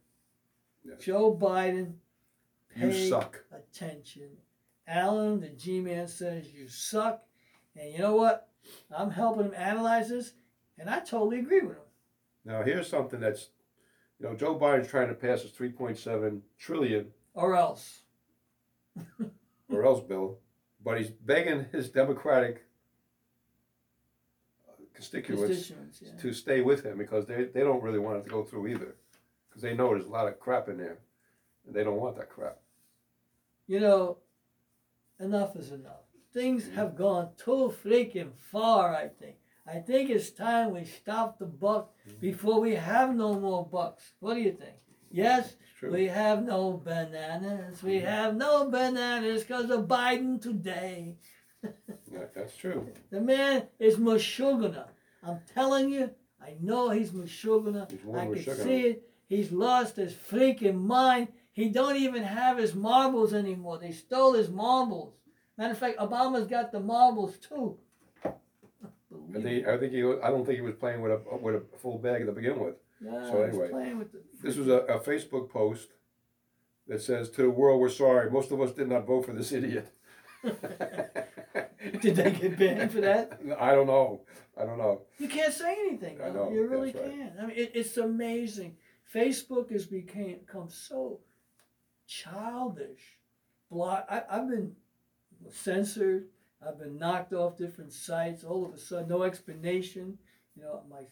Yes. 0.83 1.01
Joe 1.03 1.35
Biden, 1.35 1.99
You 2.75 2.91
suck. 2.93 3.45
attention. 3.51 4.37
Alan, 4.87 5.39
the 5.39 5.49
G-man, 5.49 6.07
says 6.07 6.51
you 6.51 6.67
suck, 6.67 7.25
and 7.75 7.91
you 7.91 7.99
know 7.99 8.15
what? 8.15 8.49
I'm 8.89 9.11
helping 9.11 9.45
him 9.45 9.53
analyze 9.55 10.09
this, 10.09 10.33
and 10.77 10.89
I 10.89 10.99
totally 10.99 11.39
agree 11.39 11.61
with 11.61 11.77
him. 11.77 11.83
Now 12.43 12.63
here's 12.63 12.87
something 12.89 13.19
that's, 13.19 13.51
you 14.19 14.25
know, 14.25 14.35
Joe 14.35 14.57
Biden's 14.57 14.87
trying 14.87 15.07
to 15.09 15.13
pass 15.13 15.43
his 15.43 15.51
3.7 15.51 16.41
trillion 16.57 17.13
Or 17.33 17.55
else, 17.55 18.03
or 19.69 19.85
else 19.85 20.01
bill, 20.01 20.39
but 20.83 20.97
he's 20.99 21.11
begging 21.11 21.65
his 21.71 21.89
Democratic 21.91 22.65
constituents 24.93 25.43
constituents. 25.43 26.03
Yeah. 26.03 26.21
to 26.21 26.33
stay 26.33 26.61
with 26.61 26.83
him 26.83 26.97
because 26.97 27.25
they, 27.25 27.45
they 27.45 27.61
don't 27.61 27.83
really 27.83 27.99
want 27.99 28.17
it 28.17 28.23
to 28.25 28.29
go 28.29 28.43
through 28.43 28.67
either. 28.67 28.95
Because 29.49 29.61
they 29.61 29.73
know 29.73 29.89
there's 29.89 30.05
a 30.05 30.09
lot 30.09 30.27
of 30.27 30.39
crap 30.39 30.69
in 30.69 30.77
there. 30.77 30.99
And 31.65 31.75
they 31.75 31.83
don't 31.83 31.99
want 31.99 32.17
that 32.17 32.29
crap. 32.29 32.57
You 33.67 33.79
know, 33.79 34.17
enough 35.19 35.55
is 35.55 35.71
enough. 35.71 36.05
Things 36.33 36.63
mm-hmm. 36.63 36.75
have 36.75 36.95
gone 36.95 37.29
too 37.37 37.73
freaking 37.83 38.31
far. 38.51 38.95
I 38.95 39.07
think. 39.07 39.35
I 39.67 39.79
think 39.79 40.09
it's 40.09 40.31
time 40.31 40.73
we 40.73 40.85
stop 40.85 41.37
the 41.37 41.45
buck 41.45 41.91
mm-hmm. 42.07 42.19
before 42.19 42.59
we 42.59 42.75
have 42.75 43.15
no 43.15 43.39
more 43.39 43.65
bucks. 43.65 44.13
What 44.19 44.33
do 44.33 44.41
you 44.41 44.51
think? 44.51 44.75
Yes, 45.11 45.55
true. 45.77 45.91
we 45.91 46.05
have 46.07 46.43
no 46.43 46.81
bananas. 46.83 47.83
We 47.83 47.95
mm-hmm. 47.95 48.07
have 48.07 48.35
no 48.35 48.69
bananas 48.69 49.43
because 49.43 49.69
of 49.69 49.87
Biden 49.87 50.41
today. 50.41 51.17
Yeah, 52.11 52.25
that's 52.35 52.55
true. 52.57 52.87
The 53.09 53.21
man 53.21 53.67
is 53.79 53.95
Meshuggah. 53.97 54.87
I'm 55.23 55.39
telling 55.53 55.89
you, 55.89 56.09
I 56.41 56.55
know 56.59 56.89
he's 56.89 57.11
Meshuggah. 57.11 57.89
He's 57.91 58.03
one 58.03 58.19
I 58.19 58.25
can 58.25 58.35
Meshuggah. 58.35 58.63
see 58.63 58.81
it. 58.81 59.09
He's 59.27 59.51
lost 59.51 59.95
his 59.95 60.13
freaking 60.13 60.81
mind. 60.81 61.29
He 61.53 61.69
don't 61.69 61.95
even 61.97 62.23
have 62.23 62.57
his 62.57 62.73
marbles 62.75 63.33
anymore. 63.33 63.77
They 63.77 63.91
stole 63.91 64.33
his 64.33 64.49
marbles. 64.49 65.13
Matter 65.57 65.71
of 65.73 65.77
fact, 65.77 65.99
Obama's 65.99 66.47
got 66.47 66.71
the 66.71 66.79
marbles 66.79 67.37
too. 67.37 67.77
I 68.25 69.41
think, 69.41 69.67
I 69.67 69.77
think 69.77 69.93
he. 69.93 70.03
was- 70.03 70.19
I 70.23 70.29
don't 70.29 70.45
think 70.45 70.55
he 70.57 70.61
was 70.61 70.75
playing 70.75 71.01
with 71.01 71.11
a 71.13 71.37
with 71.37 71.55
a 71.55 71.63
full 71.77 71.97
bag 71.97 72.25
to 72.25 72.31
begin 72.31 72.59
with. 72.59 72.75
Yeah, 73.03 73.25
So 73.29 73.43
he's 73.45 73.49
anyway, 73.53 73.69
playing 73.69 73.99
with 73.99 74.11
the. 74.11 74.19
This 74.41 74.55
was 74.57 74.67
a, 74.67 74.79
a 74.81 74.99
Facebook 74.99 75.49
post 75.49 75.89
that 76.87 77.01
says, 77.01 77.29
"To 77.31 77.41
the 77.43 77.49
world, 77.49 77.79
we're 77.79 77.89
sorry. 77.89 78.29
Most 78.29 78.51
of 78.51 78.59
us 78.61 78.71
did 78.73 78.89
not 78.89 79.05
vote 79.07 79.25
for 79.25 79.33
this 79.33 79.51
idiot." 79.59 79.87
Did 82.01 82.15
they 82.15 82.31
get 82.31 82.57
banned 82.57 82.91
for 82.91 83.01
that? 83.01 83.39
I 83.59 83.71
don't 83.71 83.87
know. 83.87 84.21
I 84.59 84.65
don't 84.65 84.77
know. 84.77 85.01
You 85.17 85.27
can't 85.27 85.53
say 85.53 85.73
anything. 85.87 86.19
I 86.21 86.29
know, 86.29 86.51
You 86.51 86.67
really 86.67 86.91
right. 86.91 87.03
can't. 87.11 87.33
I 87.41 87.45
mean, 87.45 87.57
it, 87.57 87.71
it's 87.73 87.97
amazing. 87.97 88.77
Facebook 89.13 89.71
has 89.71 89.85
became 89.85 90.39
become 90.39 90.69
so 90.69 91.19
childish. 92.07 93.17
Block. 93.69 94.05
I, 94.09 94.23
I've 94.29 94.49
been 94.49 94.75
censored. 95.51 96.27
I've 96.65 96.79
been 96.79 96.97
knocked 96.97 97.33
off 97.33 97.57
different 97.57 97.93
sites. 97.93 98.43
All 98.43 98.65
of 98.65 98.73
a 98.73 98.77
sudden, 98.77 99.07
no 99.09 99.23
explanation. 99.23 100.17
You 100.55 100.63
know, 100.63 100.81
my 100.89 101.05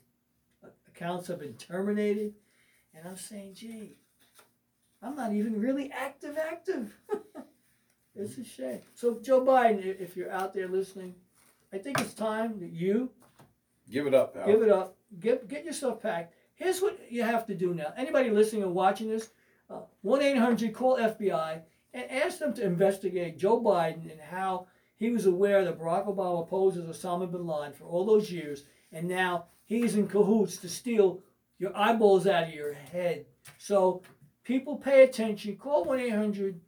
accounts 0.87 1.27
have 1.27 1.39
been 1.39 1.53
terminated, 1.53 2.33
and 2.93 3.07
I'm 3.07 3.17
saying, 3.17 3.55
gee, 3.55 3.97
I'm 5.01 5.15
not 5.15 5.33
even 5.33 5.59
really 5.59 5.91
active. 5.91 6.37
Active. 6.37 6.93
it's 8.19 8.37
a 8.37 8.43
shame. 8.43 8.81
So, 8.95 9.19
Joe 9.19 9.41
Biden, 9.41 9.79
i- 9.79 10.01
if 10.03 10.15
you're 10.17 10.31
out 10.31 10.53
there 10.53 10.67
listening, 10.67 11.15
I 11.73 11.77
think 11.77 11.99
it's 11.99 12.13
time 12.13 12.59
that 12.59 12.71
you 12.71 13.11
Give 13.89 14.05
it 14.07 14.13
up, 14.13 14.33
pal. 14.35 14.45
Give 14.45 14.61
it 14.61 14.69
up. 14.69 14.95
Get 15.19 15.47
get 15.47 15.65
yourself 15.65 16.01
packed. 16.01 16.33
Here's 16.55 16.81
what 16.81 16.99
you 17.11 17.23
have 17.23 17.47
to 17.47 17.55
do 17.55 17.73
now. 17.73 17.93
Anybody 17.97 18.29
listening 18.29 18.63
or 18.63 18.69
watching 18.69 19.09
this, 19.09 19.29
uh, 19.69 19.81
one 20.01 20.21
eight 20.21 20.37
hundred 20.37 20.73
call 20.75 20.97
FBI 20.97 21.61
and 21.93 22.11
ask 22.11 22.37
them 22.37 22.53
to 22.55 22.63
investigate 22.63 23.37
Joe 23.39 23.59
Biden 23.59 24.11
and 24.11 24.19
how 24.21 24.67
he 24.95 25.09
was 25.09 25.25
aware 25.25 25.63
that 25.65 25.79
Barack 25.79 26.05
Obama 26.07 26.47
poses 26.47 26.85
Osama 26.85 27.31
bin 27.31 27.47
Laden 27.47 27.73
for 27.73 27.85
all 27.85 28.05
those 28.05 28.31
years, 28.31 28.65
and 28.91 29.07
now 29.07 29.45
he's 29.65 29.95
in 29.95 30.07
cahoots 30.07 30.57
to 30.57 30.69
steal 30.69 31.23
your 31.57 31.75
eyeballs 31.75 32.27
out 32.27 32.43
of 32.49 32.53
your 32.53 32.73
head. 32.73 33.25
So 33.57 34.03
people 34.43 34.77
pay 34.77 35.03
attention. 35.03 35.55
Call 35.57 35.83
one 35.85 35.99
eight 35.99 36.09
hundred 36.13 36.59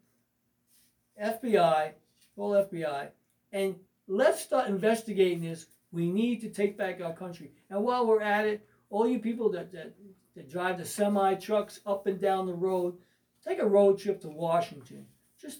FBI. 1.21 1.91
Call 2.36 2.51
FBI 2.51 3.10
and 3.51 3.75
let's 4.07 4.41
start 4.41 4.69
investigating 4.69 5.41
this. 5.41 5.67
We 5.91 6.10
need 6.10 6.41
to 6.41 6.49
take 6.49 6.77
back 6.77 7.01
our 7.01 7.13
country. 7.13 7.51
And 7.69 7.84
while 7.84 8.05
we're 8.07 8.21
at 8.21 8.45
it, 8.45 8.65
all 8.89 9.07
you 9.07 9.19
people 9.19 9.49
that, 9.51 9.71
that, 9.73 9.93
that 10.36 10.49
drive 10.49 10.77
the 10.77 10.86
semi 10.86 11.36
trucks 11.36 11.81
up 11.86 12.07
and 12.07 12.19
down 12.19 12.45
the 12.45 12.53
road, 12.53 12.97
take 13.45 13.60
a 13.60 13.65
road 13.65 13.99
trip 13.99 14.21
to 14.21 14.29
Washington. 14.29 15.05
Just 15.39 15.60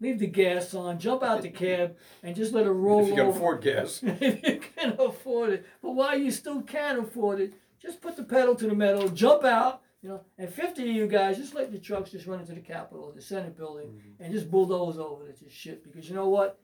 leave 0.00 0.18
the 0.18 0.26
gas 0.26 0.74
on, 0.74 0.98
jump 0.98 1.22
out 1.22 1.42
the 1.42 1.50
cab, 1.50 1.96
and 2.22 2.36
just 2.36 2.52
let 2.52 2.66
it 2.66 2.70
roll 2.70 3.02
If 3.02 3.08
you 3.08 3.14
can 3.14 3.26
over. 3.26 3.36
afford 3.36 3.62
gas. 3.62 4.00
if 4.02 4.46
you 4.46 4.60
can 4.76 4.96
afford 4.98 5.50
it. 5.50 5.66
But 5.82 5.92
while 5.92 6.16
you 6.16 6.30
still 6.30 6.62
can 6.62 7.00
afford 7.00 7.40
it, 7.40 7.54
just 7.80 8.00
put 8.00 8.16
the 8.16 8.24
pedal 8.24 8.54
to 8.56 8.66
the 8.66 8.74
metal, 8.74 9.08
jump 9.08 9.44
out, 9.44 9.82
you 10.02 10.08
know, 10.08 10.20
and 10.38 10.52
50 10.52 10.82
of 10.82 10.88
you 10.88 11.06
guys, 11.08 11.38
just 11.38 11.54
let 11.54 11.72
the 11.72 11.78
trucks 11.78 12.10
just 12.10 12.26
run 12.26 12.40
into 12.40 12.54
the 12.54 12.60
Capitol, 12.60 13.12
the 13.14 13.22
Senate 13.22 13.56
building, 13.56 14.00
and 14.20 14.32
just 14.32 14.50
bulldoze 14.50 14.98
over 14.98 15.24
this 15.24 15.52
shit. 15.52 15.82
Because 15.82 16.08
you 16.08 16.14
know 16.14 16.28
what? 16.28 16.60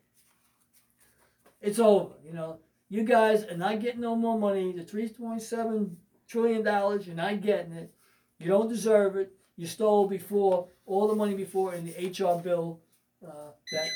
It's 1.61 1.79
over, 1.79 2.15
you 2.25 2.33
know. 2.33 2.59
You 2.89 3.03
guys 3.03 3.45
are 3.45 3.57
not 3.57 3.81
getting 3.81 4.03
no 4.03 4.15
more 4.15 4.39
money. 4.39 4.73
The 4.73 4.85
$3.7 4.85 5.97
trillion, 6.29 6.63
you're 6.63 7.15
not 7.15 7.41
getting 7.41 7.73
it. 7.73 7.93
You 8.39 8.49
don't 8.49 8.69
deserve 8.69 9.17
it. 9.17 9.33
You 9.57 9.67
stole 9.67 10.07
before, 10.07 10.69
all 10.87 11.09
the 11.09 11.15
money 11.15 11.35
before 11.35 11.75
in 11.75 11.85
the 11.85 12.09
HR 12.09 12.41
bill 12.41 12.81
uh, 13.27 13.53
that 13.73 13.89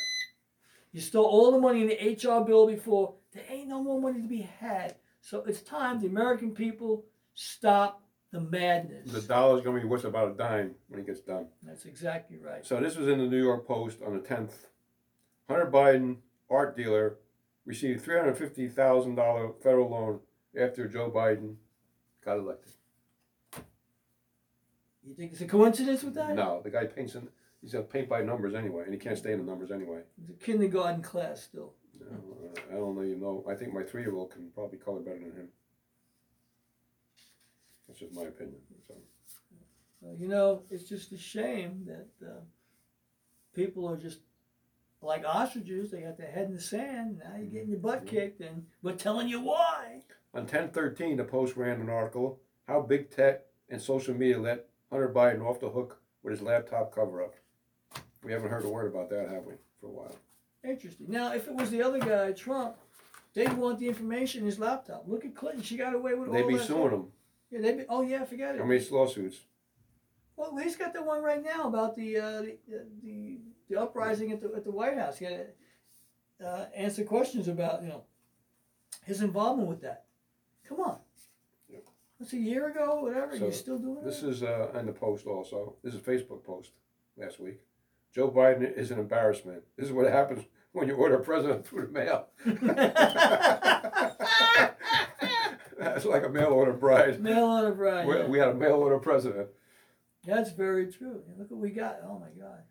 you 0.93 1.01
stole 1.01 1.27
all 1.27 1.53
the 1.53 1.59
money 1.59 1.83
in 1.83 1.89
the 1.89 2.29
HR 2.29 2.45
bill 2.45 2.67
before. 2.67 3.15
There 3.33 3.45
ain't 3.51 3.69
no 3.69 3.83
more 3.83 4.01
money 4.01 4.23
to 4.23 4.29
be 4.29 4.49
had. 4.59 4.97
So 5.21 5.45
it's 5.47 5.61
time 5.61 6.01
the 6.01 6.07
American 6.07 6.53
people 6.53 7.05
stop 7.35 8.03
the 8.31 8.41
madness. 8.41 9.11
The 9.11 9.23
dollar's 9.23 9.63
gonna 9.65 9.81
be 9.81 9.87
worth 9.87 10.05
about 10.05 10.33
a 10.33 10.35
dime 10.35 10.75
when 10.89 11.01
it 11.01 11.07
gets 11.07 11.21
done. 11.21 11.47
That's 11.63 11.85
exactly 11.85 12.39
right. 12.39 12.65
So 12.65 12.81
this 12.81 12.97
was 12.97 13.09
in 13.09 13.19
the 13.19 13.27
New 13.27 13.43
York 13.43 13.67
Post 13.67 13.99
on 14.05 14.15
the 14.15 14.21
tenth. 14.21 14.69
Hunter 15.49 15.71
Biden, 15.71 16.17
art 16.51 16.77
dealer, 16.77 17.17
received 17.65 18.03
three 18.03 18.17
hundred 18.17 18.37
fifty 18.37 18.69
thousand 18.69 19.15
dollar 19.15 19.53
federal 19.63 19.91
loan 19.91 20.21
after 20.59 20.87
Joe 20.89 21.11
Biden 21.11 21.57
got 22.25 22.39
elected. 22.39 22.73
You 25.07 25.15
think 25.15 25.33
it's 25.33 25.41
a 25.41 25.47
coincidence 25.47 26.03
with 26.03 26.15
that? 26.15 26.35
No, 26.35 26.61
the 26.63 26.71
guy 26.71 26.85
paints 26.85 27.15
in. 27.15 27.29
He's 27.63 27.73
gonna 27.73 27.85
paint 27.85 28.09
by 28.09 28.23
numbers 28.23 28.55
anyway, 28.55 28.85
and 28.85 28.93
he 28.93 28.99
can't 29.01 29.17
stay 29.19 29.33
in 29.33 29.39
the 29.39 29.45
numbers 29.45 29.71
anyway. 29.71 30.01
It's 30.21 30.31
a 30.31 30.45
kindergarten 30.45 31.03
class 31.03 31.43
still. 31.43 31.73
Uh, 32.01 32.15
I 32.71 32.75
don't 32.75 32.97
even 33.05 33.21
know. 33.21 33.45
I 33.49 33.55
think 33.55 33.73
my 33.73 33.83
three 33.83 34.03
year 34.03 34.15
old 34.15 34.31
can 34.31 34.51
probably 34.51 34.79
color 34.79 35.01
better 35.01 35.19
than 35.19 35.33
him. 35.33 35.49
That's 37.99 38.11
just 38.13 38.21
my 38.21 38.29
opinion. 38.29 38.57
So. 38.87 38.95
Uh, 40.05 40.13
you 40.17 40.29
know, 40.29 40.63
it's 40.71 40.85
just 40.85 41.13
a 41.13 41.19
shame 41.19 41.85
that 41.87 42.27
uh, 42.27 42.41
people 43.55 43.89
are 43.89 43.97
just 43.97 44.21
like 45.03 45.25
ostriches. 45.27 45.91
They 45.91 46.03
got 46.03 46.17
their 46.17 46.31
head 46.31 46.47
in 46.47 46.55
the 46.55 46.61
sand. 46.61 47.21
Now 47.25 47.37
you're 47.37 47.47
getting 47.47 47.71
your 47.71 47.81
butt 47.81 48.05
Mhm. 48.05 48.09
kicked, 48.09 48.41
and 48.41 48.67
we're 48.83 48.95
telling 48.95 49.29
you 49.29 49.41
why. 49.41 50.03
On 50.35 50.47
1013, 50.47 51.17
the 51.17 51.25
Post 51.25 51.57
ran 51.57 51.81
an 51.81 51.89
article 51.89 52.41
How 52.69 52.81
Big 52.83 53.11
Tech 53.11 53.47
and 53.69 53.81
Social 53.81 54.15
Media 54.15 54.39
Let 54.39 54.69
Hunter 54.91 55.09
Biden 55.13 55.45
Off 55.45 55.59
the 55.61 55.71
Hook 55.71 56.01
with 56.23 56.33
His 56.33 56.43
Laptop 56.43 56.95
Cover 56.95 57.23
Up. 57.23 57.35
We 58.23 58.33
haven't 58.33 58.51
heard 58.51 58.65
a 58.65 58.69
word 58.69 58.89
about 58.93 59.11
that, 59.11 59.29
have 59.29 59.45
we, 59.45 59.55
for 59.81 59.87
a 59.87 59.91
while? 59.91 60.17
Interesting. 60.65 61.07
Now, 61.09 61.33
if 61.33 61.47
it 61.49 61.55
was 61.55 61.71
the 61.71 61.83
other 61.83 61.99
guy, 62.01 62.33
Trump, 62.33 62.77
they'd 63.33 63.53
want 63.55 63.79
the 63.79 63.89
information 63.89 64.41
in 64.41 64.47
his 64.47 64.59
laptop. 64.59 65.05
Look 65.07 65.25
at 65.25 65.35
Clinton; 65.35 65.63
she 65.63 65.77
got 65.77 65.95
away 65.95 66.15
with 66.15 66.29
all 66.29 66.35
They'd 66.35 66.47
be 66.49 66.57
that. 66.57 66.67
suing 66.67 66.91
him. 66.91 67.13
Yeah, 67.51 67.61
they'd 67.61 67.79
be. 67.79 67.85
Oh 67.89 68.03
yeah, 68.03 68.25
forget 68.25 68.55
it. 68.55 68.59
How 68.59 68.67
many 68.67 68.85
lawsuits? 68.91 69.39
Well, 70.37 70.57
he's 70.57 70.77
got 70.77 70.93
the 70.93 71.03
one 71.03 71.23
right 71.23 71.43
now 71.43 71.67
about 71.67 71.97
the 71.97 72.19
uh, 72.19 72.43
the, 72.43 72.59
the 73.03 73.39
the 73.69 73.81
uprising 73.81 74.33
at 74.33 74.41
the 74.41 74.53
at 74.55 74.65
the 74.65 74.71
White 74.71 74.99
House. 74.99 75.19
He 75.19 75.25
had 75.25 75.49
to 76.41 76.47
uh, 76.47 76.67
answer 76.77 77.05
questions 77.05 77.49
about 77.49 77.83
you 77.83 77.89
know 77.89 78.05
his 79.05 79.23
involvement 79.23 79.69
with 79.69 79.81
that. 79.83 80.05
Come 80.69 80.81
on, 80.81 80.99
that's 82.19 82.33
a 82.33 82.37
year 82.37 82.69
ago, 82.69 83.01
whatever. 83.01 83.37
So, 83.37 83.45
You're 83.45 83.53
still 83.53 83.79
doing 83.79 83.99
it? 83.99 84.05
This 84.05 84.23
is 84.23 84.43
uh, 84.43 84.71
on 84.75 84.87
the 84.87 84.93
Post 84.93 85.27
also. 85.27 85.77
This 85.85 85.95
is 85.95 86.01
a 86.01 86.03
Facebook 86.03 86.45
post 86.45 86.73
last 87.17 87.39
week. 87.39 87.61
Joe 88.13 88.31
Biden 88.31 88.77
is 88.77 88.91
an 88.91 88.99
embarrassment. 88.99 89.63
This 89.77 89.87
is 89.87 89.93
what 89.93 90.11
happens 90.11 90.45
when 90.73 90.89
you 90.89 90.95
order 90.95 91.17
a 91.17 91.23
president 91.23 91.67
through 91.67 91.87
the 91.87 91.93
mail. 91.93 92.27
That's 95.79 96.05
like 96.05 96.25
a 96.25 96.29
mail 96.29 96.49
order 96.49 96.73
bride. 96.73 97.21
Mail 97.21 97.45
order 97.45 97.73
bride. 97.73 98.07
We, 98.07 98.17
yeah. 98.17 98.27
we 98.27 98.39
had 98.39 98.49
a 98.49 98.55
mail 98.55 98.75
order 98.75 98.99
president. 98.99 99.49
That's 100.27 100.51
very 100.51 100.93
true. 100.93 101.23
Look 101.39 101.51
what 101.51 101.61
we 101.61 101.71
got. 101.71 102.01
Oh 102.05 102.19
my 102.19 102.31
God. 102.39 102.63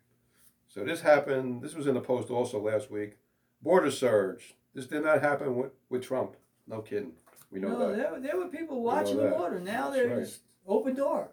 So 0.68 0.84
this 0.84 1.00
happened. 1.00 1.62
This 1.62 1.74
was 1.74 1.86
in 1.86 1.94
the 1.94 2.00
Post 2.00 2.30
also 2.30 2.60
last 2.60 2.90
week. 2.90 3.16
Border 3.62 3.90
surge. 3.90 4.54
This 4.74 4.86
did 4.86 5.02
not 5.02 5.22
happen 5.22 5.56
with, 5.56 5.72
with 5.88 6.04
Trump. 6.04 6.36
No 6.66 6.82
kidding. 6.82 7.12
We 7.50 7.60
know 7.60 7.70
no, 7.70 7.88
that. 7.88 7.96
there, 7.96 8.12
were- 8.12 8.20
there 8.20 8.36
were 8.36 8.48
people 8.48 8.82
watching 8.82 9.16
the 9.16 9.28
border. 9.30 9.58
Now 9.58 9.90
That's 9.90 9.96
they're 9.96 10.18
right. 10.18 10.38
open 10.66 10.94
door. 10.94 11.30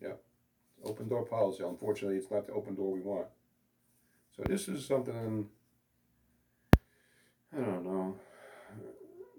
Yeah. 0.00 0.12
Open 0.84 1.08
door 1.08 1.24
policy. 1.24 1.64
Unfortunately, 1.64 2.16
it's 2.16 2.30
not 2.30 2.46
the 2.46 2.52
open 2.52 2.76
door 2.76 2.92
we 2.92 3.00
want. 3.00 3.26
So 4.36 4.44
this 4.46 4.68
is 4.68 4.86
something. 4.86 5.48
I 7.52 7.60
don't 7.60 7.84
know. 7.84 8.16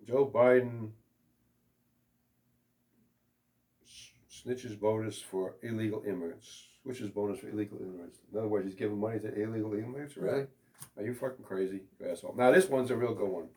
Joe 0.06 0.30
Biden 0.34 0.90
snitches 4.48 4.80
bonus 4.80 5.20
for 5.20 5.56
illegal 5.62 6.04
immigrants. 6.08 6.68
Which 6.84 7.02
is 7.02 7.10
bonus 7.10 7.40
for 7.40 7.50
illegal 7.50 7.80
immigrants? 7.80 8.20
In 8.32 8.38
other 8.38 8.48
words, 8.48 8.66
he's 8.66 8.76
giving 8.76 9.00
money 9.00 9.20
to 9.20 9.34
illegal 9.34 9.74
immigrants. 9.74 10.16
Really? 10.16 10.40
Right. 10.40 10.50
Are 10.98 11.04
you 11.04 11.14
fucking 11.14 11.44
crazy, 11.44 11.82
you 12.00 12.10
asshole? 12.10 12.36
Now 12.38 12.52
this 12.52 12.70
one's 12.70 12.92
a 12.92 12.96
real 12.96 13.14
good 13.14 13.30
one. 13.30 13.50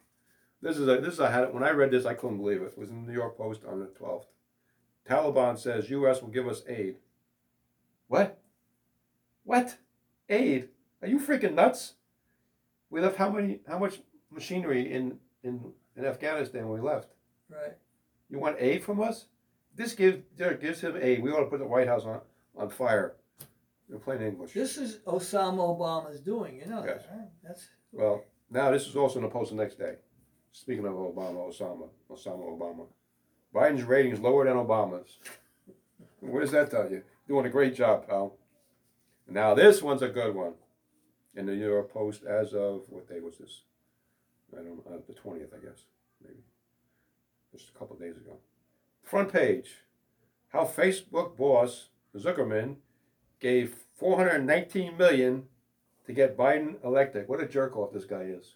This 0.63 0.77
is 0.77 0.89
a 0.89 0.99
this 0.99 1.15
is 1.15 1.21
I 1.21 1.31
had 1.31 1.55
when 1.55 1.63
I 1.63 1.71
read 1.71 1.91
this 1.91 2.07
I 2.07 2.15
couldn't 2.15 2.39
believe 2.39 2.61
it. 2.63 2.73
It 2.73 2.79
was 2.79 2.91
in 2.91 3.03
the 3.03 3.13
New 3.13 3.19
York 3.19 3.37
Post 3.37 3.65
on 3.65 3.81
the 3.81 3.87
twelfth. 3.87 4.27
Taliban 5.09 5.59
says 5.59 5.91
U.S. 5.91 6.21
will 6.21 6.29
give 6.29 6.49
us 6.49 6.63
aid. 6.69 6.97
What? 8.09 8.39
What? 9.45 9.77
Aid? 10.29 10.69
Are 11.03 11.09
you 11.09 11.19
freaking 11.19 11.55
nuts? 11.55 11.95
We 12.91 13.01
left 13.01 13.17
how 13.17 13.31
many? 13.31 13.61
How 13.67 13.79
much 13.79 14.01
machinery 14.31 14.93
in 14.93 15.19
in 15.43 15.73
in 15.97 16.05
Afghanistan 16.05 16.69
when 16.69 16.83
we 16.83 16.89
left? 16.89 17.13
Right. 17.49 17.77
You 18.29 18.39
want 18.39 18.57
aid 18.59 18.85
from 18.85 19.01
us? 19.01 19.27
This 19.75 19.95
gives 19.95 20.19
gives 20.37 20.81
him 20.81 20.97
a. 21.01 21.19
We 21.19 21.31
ought 21.31 21.41
to 21.41 21.47
put 21.47 21.59
the 21.61 21.67
White 21.67 21.87
House 21.89 22.05
on 22.05 22.21
on 22.57 22.69
fire. 22.71 23.15
In 23.93 23.99
plain 23.99 24.23
English. 24.23 24.53
This 24.53 24.77
is 24.77 24.99
Osama 24.99 25.77
Obama's 25.77 26.21
doing. 26.21 26.61
You 26.61 26.67
know 26.67 26.85
Yes. 26.85 27.03
that, 27.07 27.17
right? 27.17 27.29
That's 27.43 27.69
Well, 27.91 28.23
now 28.49 28.71
this 28.71 28.87
is 28.87 28.95
also 28.95 29.19
in 29.19 29.25
the 29.25 29.29
post 29.31 29.51
the 29.51 29.57
next 29.57 29.79
day. 29.79 29.97
Speaking 30.53 30.87
of 30.87 30.93
Obama, 30.95 31.49
Osama, 31.49 31.89
Osama 32.09 32.57
Obama. 32.57 32.87
Biden's 33.53 33.83
ratings 33.83 34.21
lower 34.21 34.45
than 34.45 34.55
Obama's. 34.55 35.19
What 36.21 36.41
does 36.41 36.53
that 36.53 36.71
tell 36.71 36.89
you? 36.89 37.03
Doing 37.27 37.47
a 37.47 37.51
great 37.51 37.75
job, 37.75 38.07
pal. 38.07 38.37
Now 39.27 39.55
this 39.55 39.83
one's 39.83 40.03
a 40.03 40.09
good 40.09 40.35
one. 40.37 40.55
In 41.35 41.47
the 41.47 41.53
New 41.57 41.69
York 41.69 41.93
Post 41.93 42.25
as 42.25 42.53
of 42.55 42.83
what 42.91 43.09
day 43.09 43.19
was 43.21 43.39
this? 43.39 43.63
I 44.53 44.57
don't 44.57 44.67
know, 44.87 44.95
uh, 44.95 44.99
the 45.07 45.15
twentieth, 45.15 45.53
I 45.53 45.65
guess, 45.65 45.83
maybe. 46.23 46.43
Just 47.53 47.71
a 47.75 47.79
couple 47.79 47.97
days 47.97 48.17
ago. 48.17 48.37
Front 49.11 49.33
page. 49.33 49.71
How 50.51 50.65
Facebook 50.65 51.37
boss 51.37 51.89
Zuckerman 52.17 52.77
gave 53.41 53.75
419 53.99 54.97
million 54.97 55.49
to 56.07 56.13
get 56.13 56.37
Biden 56.37 56.77
elected. 56.85 57.27
What 57.27 57.41
a 57.41 57.47
jerk 57.49 57.77
off 57.77 57.93
this 57.93 58.05
guy 58.05 58.23
is. 58.23 58.55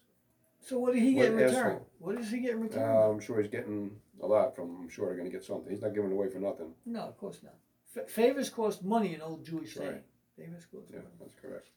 so. 0.61 0.79
What 0.79 0.93
did 0.93 1.03
he 1.03 1.13
get 1.13 1.25
in 1.31 1.35
return? 1.35 1.55
asshole. 1.55 1.87
What 1.99 2.15
does 2.15 2.31
he 2.31 2.39
get 2.39 2.51
in 2.51 2.61
return? 2.61 2.89
Uh, 2.89 3.09
I'm 3.09 3.19
sure 3.19 3.41
he's 3.41 3.51
getting 3.51 3.91
a 4.21 4.25
lot 4.27 4.55
from. 4.55 4.77
I'm 4.83 4.89
sure 4.89 5.07
they're 5.07 5.17
going 5.17 5.29
to 5.29 5.35
get 5.37 5.43
something. 5.43 5.69
He's 5.69 5.81
not 5.81 5.93
giving 5.93 6.11
it 6.11 6.13
away 6.13 6.29
for 6.29 6.39
nothing. 6.39 6.73
no, 6.85 7.01
of 7.01 7.17
course 7.17 7.39
not. 7.43 7.55
F- 7.97 8.09
favors 8.09 8.49
cost 8.49 8.81
money. 8.81 9.13
An 9.13 9.21
old 9.21 9.43
Jewish 9.45 9.75
Right. 9.75 9.89
saying. 9.89 10.01
Favors 10.37 10.65
cost 10.71 10.85
Yeah, 10.89 10.99
money. 10.99 11.09
that's 11.19 11.35
correct. 11.35 11.67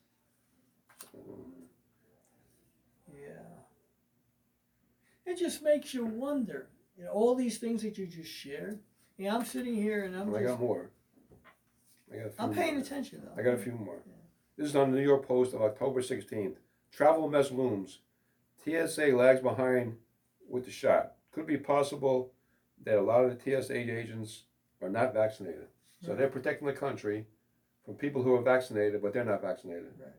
Um, 1.17 1.53
Yeah. 3.13 3.57
It 5.27 5.37
just 5.37 5.63
makes 5.65 5.93
you 5.93 6.05
wonder. 6.07 6.69
You 6.99 7.05
know, 7.05 7.11
all 7.11 7.35
these 7.35 7.59
things 7.59 7.83
that 7.83 7.97
you 7.97 8.07
just 8.07 8.31
shared. 8.31 8.81
Yeah, 9.17 9.35
I'm 9.35 9.45
sitting 9.45 9.75
here 9.75 10.05
and 10.05 10.15
I'm 10.17 10.29
and 10.29 10.37
I 10.37 10.43
got 10.43 10.61
more. 10.61 10.91
I 12.13 12.17
got 12.17 12.27
a 12.27 12.31
few 12.31 12.45
I'm 12.45 12.55
paying 12.55 12.75
more. 12.75 12.83
attention 12.83 13.23
though. 13.25 13.41
I 13.41 13.45
got 13.45 13.55
a 13.55 13.59
few 13.59 13.73
more. 13.73 13.99
This 14.57 14.69
is 14.69 14.77
on 14.77 14.91
the 14.91 14.99
New 14.99 15.05
York 15.05 15.27
Post 15.27 15.55
of 15.55 15.63
October 15.63 16.03
16th. 16.03 16.57
Travel 16.93 17.29
mess 17.29 17.51
looms. 17.51 18.01
TSA 18.65 19.07
lags 19.15 19.41
behind 19.41 19.97
with 20.49 20.65
the 20.65 20.71
shot. 20.71 21.13
Could 21.33 21.43
it 21.43 21.47
be 21.47 21.57
possible 21.57 22.33
that 22.85 22.99
a 22.99 23.03
lot 23.03 23.25
of 23.25 23.39
the 23.39 23.63
TSA 23.63 23.77
agents 23.77 24.43
are 24.83 24.89
not 24.89 25.15
vaccinated. 25.15 25.67
So 26.05 26.15
they're 26.15 26.29
protecting 26.29 26.67
the 26.67 26.75
country 26.75 27.27
from 27.85 27.95
people 27.95 28.23
who 28.23 28.35
are 28.35 28.43
vaccinated, 28.43 29.03
but 29.03 29.13
they're 29.13 29.25
not 29.25 29.43
vaccinated. 29.43 29.93
Right. 29.99 30.13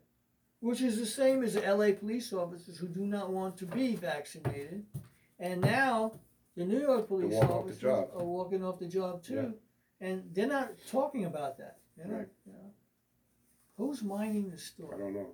Which 0.60 0.82
is 0.82 1.00
the 1.00 1.06
same 1.06 1.42
as 1.44 1.54
the 1.54 1.62
LA 1.62 1.94
police 1.94 2.34
officers 2.34 2.78
who 2.78 2.88
do 2.88 3.06
not 3.06 3.32
want 3.32 3.58
to 3.58 3.66
be 3.66 3.96
vaccinated. 3.96 4.86
And 5.40 5.62
now 5.62 6.14
the 6.60 6.66
New 6.66 6.82
York 6.82 7.08
police 7.08 7.34
walking 7.34 7.40
off 7.42 7.48
the 7.50 7.54
officers 7.56 7.80
job. 7.82 8.10
are 8.16 8.26
walking 8.26 8.64
off 8.66 8.80
the 8.80 8.86
job 8.88 9.24
too. 9.24 9.54
And 10.02 10.24
they're 10.34 10.46
not 10.46 10.72
talking 10.92 11.24
about 11.24 11.58
that. 11.58 11.78
They're 11.96 12.06
not, 12.08 12.18
Right. 12.18 12.28
you 12.46 12.52
know. 12.54 12.74
Who's 13.78 14.04
mining 14.04 14.50
the 14.52 14.58
story 14.58 14.96
I 14.96 15.00
don't 15.00 15.14
know. 15.14 15.30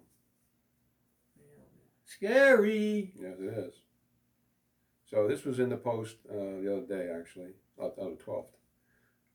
Scary. 2.05 3.11
Yes, 3.19 3.39
it 3.39 3.57
is. 3.57 3.73
So 5.09 5.27
this 5.27 5.43
was 5.45 5.57
in 5.59 5.69
the 5.69 5.77
Post 5.77 6.17
uh, 6.29 6.33
the 6.61 6.77
other 6.77 6.85
day, 6.85 7.09
actually, 7.11 7.53
uh, 7.81 7.87
on 7.97 8.11
the 8.17 8.23
12th. 8.23 8.45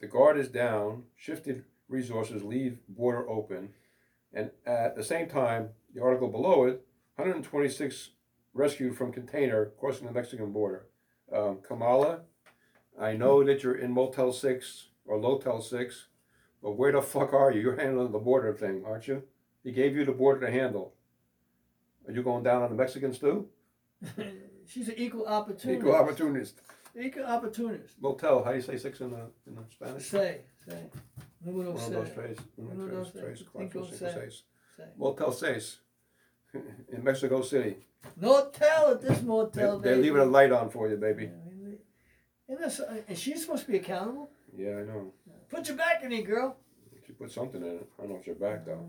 The 0.00 0.07
guard 0.07 0.38
is 0.38 0.48
down, 0.48 1.05
shifted 1.16 1.64
resources 1.88 2.44
leave 2.44 2.79
border 2.88 3.29
open, 3.29 3.70
and 4.33 4.53
at 4.64 4.94
the 4.94 5.03
same 5.03 5.29
time, 5.29 5.70
the 5.92 6.00
article 6.03 6.29
below 6.29 6.64
it, 6.64 6.87
126 7.16 8.11
rescued 8.55 8.96
from 8.96 9.12
container 9.12 9.72
crossing 9.81 10.07
the 10.07 10.12
Mexican 10.12 10.53
border. 10.53 10.87
Um, 11.33 11.59
Kamala, 11.66 12.21
I 13.01 13.12
know 13.14 13.45
that 13.45 13.62
you're 13.62 13.77
in 13.77 13.93
Motel 13.93 14.33
6 14.33 14.87
or 15.07 15.19
Lotel 15.19 15.62
6, 15.62 16.07
but 16.62 16.73
where 16.73 16.93
the 16.93 17.03
fuck 17.03 17.33
are 17.33 17.53
you? 17.53 17.61
You're 17.61 17.77
handling 17.81 18.12
the 18.12 18.19
border 18.19 18.53
thing, 18.53 18.83
aren't 18.85 19.07
you? 19.07 19.23
He 19.62 19.73
gave 19.73 19.97
you 19.97 20.05
the 20.05 20.12
border 20.12 20.47
to 20.47 20.53
handle. 20.53 20.95
Are 22.07 22.12
you 22.12 22.23
going 22.23 22.43
down 22.43 22.62
on 22.62 22.71
the 22.71 22.77
Mexican 22.77 23.12
stew? 23.12 23.49
She's 24.66 24.88
an 24.88 24.95
equal 24.97 25.27
opportunist. 25.27 25.81
Equal 25.81 25.95
opportunist. 25.95 26.61
Equal 26.99 27.25
opportunist. 27.25 27.95
Motel, 28.01 28.43
how 28.43 28.51
do 28.51 28.57
you 28.57 28.62
say 28.62 28.77
six 28.77 29.01
in 29.01 29.11
the, 29.11 29.31
in 29.47 29.55
the 29.55 29.62
Spanish? 29.71 30.07
Say, 30.07 30.40
say. 30.66 30.79
Número 31.47 31.73
One 31.73 31.85
of 31.85 31.90
those 31.90 32.12
trays. 32.12 32.38
Uno, 32.59 32.71
Uno, 32.73 32.88
dos, 32.88 33.12
tres, 33.12 33.23
tres, 33.23 33.38
tres, 33.38 33.49
cuatro, 33.49 33.73
cinco, 33.73 33.85
cinco, 33.87 34.21
seis. 34.21 34.43
seis. 34.77 34.87
Motel 34.99 35.33
seis. 35.33 35.79
In 36.93 37.05
Mexico 37.05 37.43
City. 37.43 37.77
No 38.17 38.49
tell 38.51 38.93
at 38.93 39.03
this 39.03 39.19
They, 39.19 39.25
motel. 39.27 39.79
they're 39.79 39.97
leaving 39.97 40.21
a 40.21 40.25
light 40.25 40.53
on 40.53 40.71
for 40.71 40.89
you, 40.89 40.97
baby. 40.97 41.25
Yeah, 41.25 41.75
And, 42.49 42.59
that's, 42.59 42.81
and 43.09 43.17
she's 43.17 43.43
supposed 43.43 43.67
to 43.67 43.71
be 43.71 43.77
accountable. 43.79 44.31
Yeah, 44.57 44.79
I 44.79 44.83
know. 44.83 45.13
Put 45.49 45.69
your 45.69 45.77
back 45.77 46.03
in 46.03 46.13
it, 46.13 46.27
girl. 46.27 46.57
You 47.07 47.15
put 47.15 47.31
something 47.31 47.61
in 47.61 47.69
it. 47.69 47.89
I 47.99 48.03
don't 48.03 48.13
know 48.13 48.19
if 48.21 48.27
you're 48.27 48.37
back 48.37 48.65
though. 48.65 48.87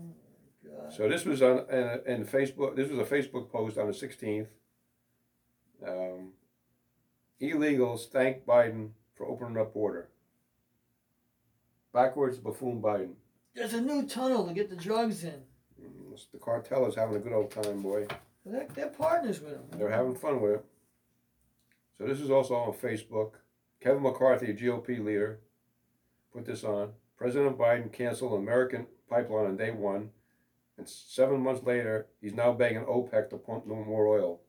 God. 0.64 0.92
So 0.92 1.08
this 1.08 1.24
was 1.24 1.42
on 1.42 1.66
and, 1.70 2.06
in 2.06 2.24
Facebook. 2.24 2.76
This 2.76 2.88
was 2.90 2.98
a 3.00 3.04
Facebook 3.04 3.50
post 3.50 3.78
on 3.78 3.86
the 3.86 3.92
16th. 3.92 4.46
Um, 5.86 6.32
illegals 7.40 8.08
thank 8.08 8.44
Biden 8.46 8.90
for 9.16 9.26
opening 9.26 9.58
up 9.58 9.74
border. 9.74 10.08
Backwards 11.92 12.38
buffoon 12.38 12.80
Biden. 12.80 13.14
There's 13.54 13.74
a 13.74 13.80
new 13.80 14.06
tunnel 14.06 14.46
to 14.46 14.54
get 14.54 14.70
the 14.70 14.76
drugs 14.76 15.24
in. 15.24 15.42
The 16.32 16.38
cartel 16.38 16.86
is 16.86 16.94
having 16.94 17.16
a 17.16 17.20
good 17.20 17.32
old 17.32 17.50
time, 17.50 17.82
boy. 17.82 18.06
They're, 18.44 18.66
they're 18.74 18.88
partners 18.88 19.40
with 19.40 19.52
him. 19.52 19.62
They're 19.76 19.90
having 19.90 20.14
fun 20.14 20.40
with 20.40 20.52
it. 20.52 20.64
So 21.98 22.04
this 22.06 22.20
is 22.20 22.30
also 22.30 22.54
on 22.54 22.72
Facebook. 22.72 23.32
Kevin 23.80 24.02
McCarthy, 24.02 24.50
a 24.50 24.54
GOP 24.54 25.02
leader, 25.04 25.40
put 26.32 26.44
this 26.44 26.64
on. 26.64 26.92
President 27.16 27.56
Biden 27.58 27.92
canceled 27.92 28.32
American 28.40 28.86
pipeline 29.08 29.46
on 29.46 29.56
day 29.56 29.70
one, 29.70 30.10
and 30.78 30.88
seven 30.88 31.40
months 31.40 31.64
later, 31.64 32.06
he's 32.20 32.34
now 32.34 32.52
begging 32.52 32.84
OPEC 32.84 33.30
to 33.30 33.36
pump 33.36 33.66
no 33.66 33.76
more 33.76 34.06
oil. 34.08 34.40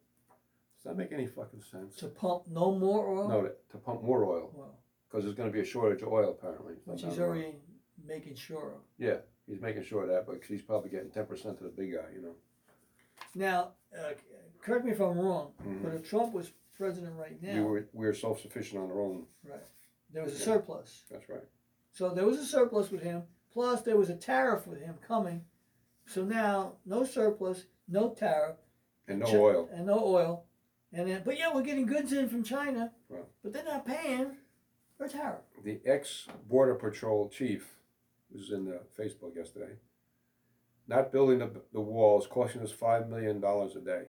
Does 0.77 0.91
that 0.91 0.97
make 0.97 1.11
any 1.11 1.27
fucking 1.27 1.61
sense? 1.61 1.95
To 1.97 2.07
pump 2.07 2.43
no 2.49 2.73
more 2.75 3.07
oil. 3.17 3.29
No, 3.29 3.41
to, 3.43 3.51
to 3.71 3.77
pump 3.77 4.03
more 4.03 4.25
oil 4.25 4.51
Well, 4.53 4.79
because 5.07 5.23
there's 5.23 5.35
going 5.35 5.49
to 5.49 5.53
be 5.53 5.61
a 5.61 5.65
shortage 5.65 6.01
of 6.01 6.09
oil 6.09 6.31
apparently. 6.31 6.75
which 6.85 7.03
he's 7.03 7.19
already 7.19 7.55
making 8.05 8.35
sure 8.35 8.73
of. 8.75 8.81
He's 9.47 9.59
making 9.61 9.83
sure 9.83 10.03
of 10.03 10.09
that, 10.09 10.25
but 10.25 10.41
he's 10.47 10.61
probably 10.61 10.89
getting 10.89 11.09
ten 11.11 11.25
percent 11.25 11.57
to 11.57 11.63
the 11.65 11.69
big 11.69 11.93
guy, 11.93 12.05
you 12.15 12.21
know. 12.21 12.35
Now, 13.35 13.71
uh, 13.97 14.11
correct 14.61 14.85
me 14.85 14.91
if 14.91 14.99
I'm 15.01 15.17
wrong, 15.19 15.53
Mhm. 15.63 15.83
but 15.83 15.93
if 15.93 16.07
Trump 16.09 16.33
was 16.33 16.51
president 16.77 17.17
right 17.17 17.41
now, 17.41 17.55
We 17.55 17.61
were 17.61 17.87
we're 17.93 18.13
self 18.13 18.39
sufficient 18.41 18.81
on 18.81 18.89
our 18.91 18.99
own. 18.99 19.27
right, 19.43 19.59
there 20.11 20.23
was 20.23 20.33
a 20.33 20.37
Yeah. 20.37 20.45
surplus. 20.45 21.05
That's 21.09 21.27
right. 21.29 21.47
So 21.91 22.09
there 22.13 22.25
was 22.25 22.39
a 22.39 22.45
surplus 22.45 22.89
with 22.89 23.01
him. 23.03 23.23
Plus, 23.51 23.81
there 23.83 23.97
was 23.97 24.09
a 24.09 24.15
tariff 24.15 24.65
with 24.65 24.79
him 24.81 24.97
coming. 25.05 25.45
So 26.07 26.23
now, 26.25 26.77
no 26.85 27.03
surplus, 27.03 27.65
no 27.87 28.13
tariff, 28.13 28.57
And 29.07 29.19
no 29.19 29.25
Chi- 29.27 29.37
oil. 29.37 29.69
and 29.71 29.85
no 29.85 29.99
oil, 30.03 30.45
and 30.91 31.07
then 31.07 31.21
but 31.23 31.37
yeah, 31.37 31.53
we're 31.53 31.61
getting 31.63 31.85
goods 31.85 32.13
in 32.13 32.29
from 32.29 32.43
China, 32.43 32.93
Well. 33.09 33.27
but 33.43 33.51
they're 33.53 33.63
not 33.65 33.85
paying 33.85 34.37
for 34.97 35.07
tariff. 35.09 35.43
the 35.61 35.81
ex 35.85 36.27
border 36.47 36.75
patrol 36.75 37.27
chief 37.29 37.77
was 38.33 38.51
in 38.51 38.65
the 38.65 38.79
Facebook 38.99 39.35
yesterday. 39.35 39.73
Not 40.87 41.11
building 41.11 41.39
the, 41.39 41.51
the 41.71 41.79
walls 41.81 42.27
costing 42.27 42.61
us 42.61 42.71
five 42.71 43.07
million 43.09 43.39
dollars 43.39 43.75
a 43.75 43.81
day. 43.81 44.01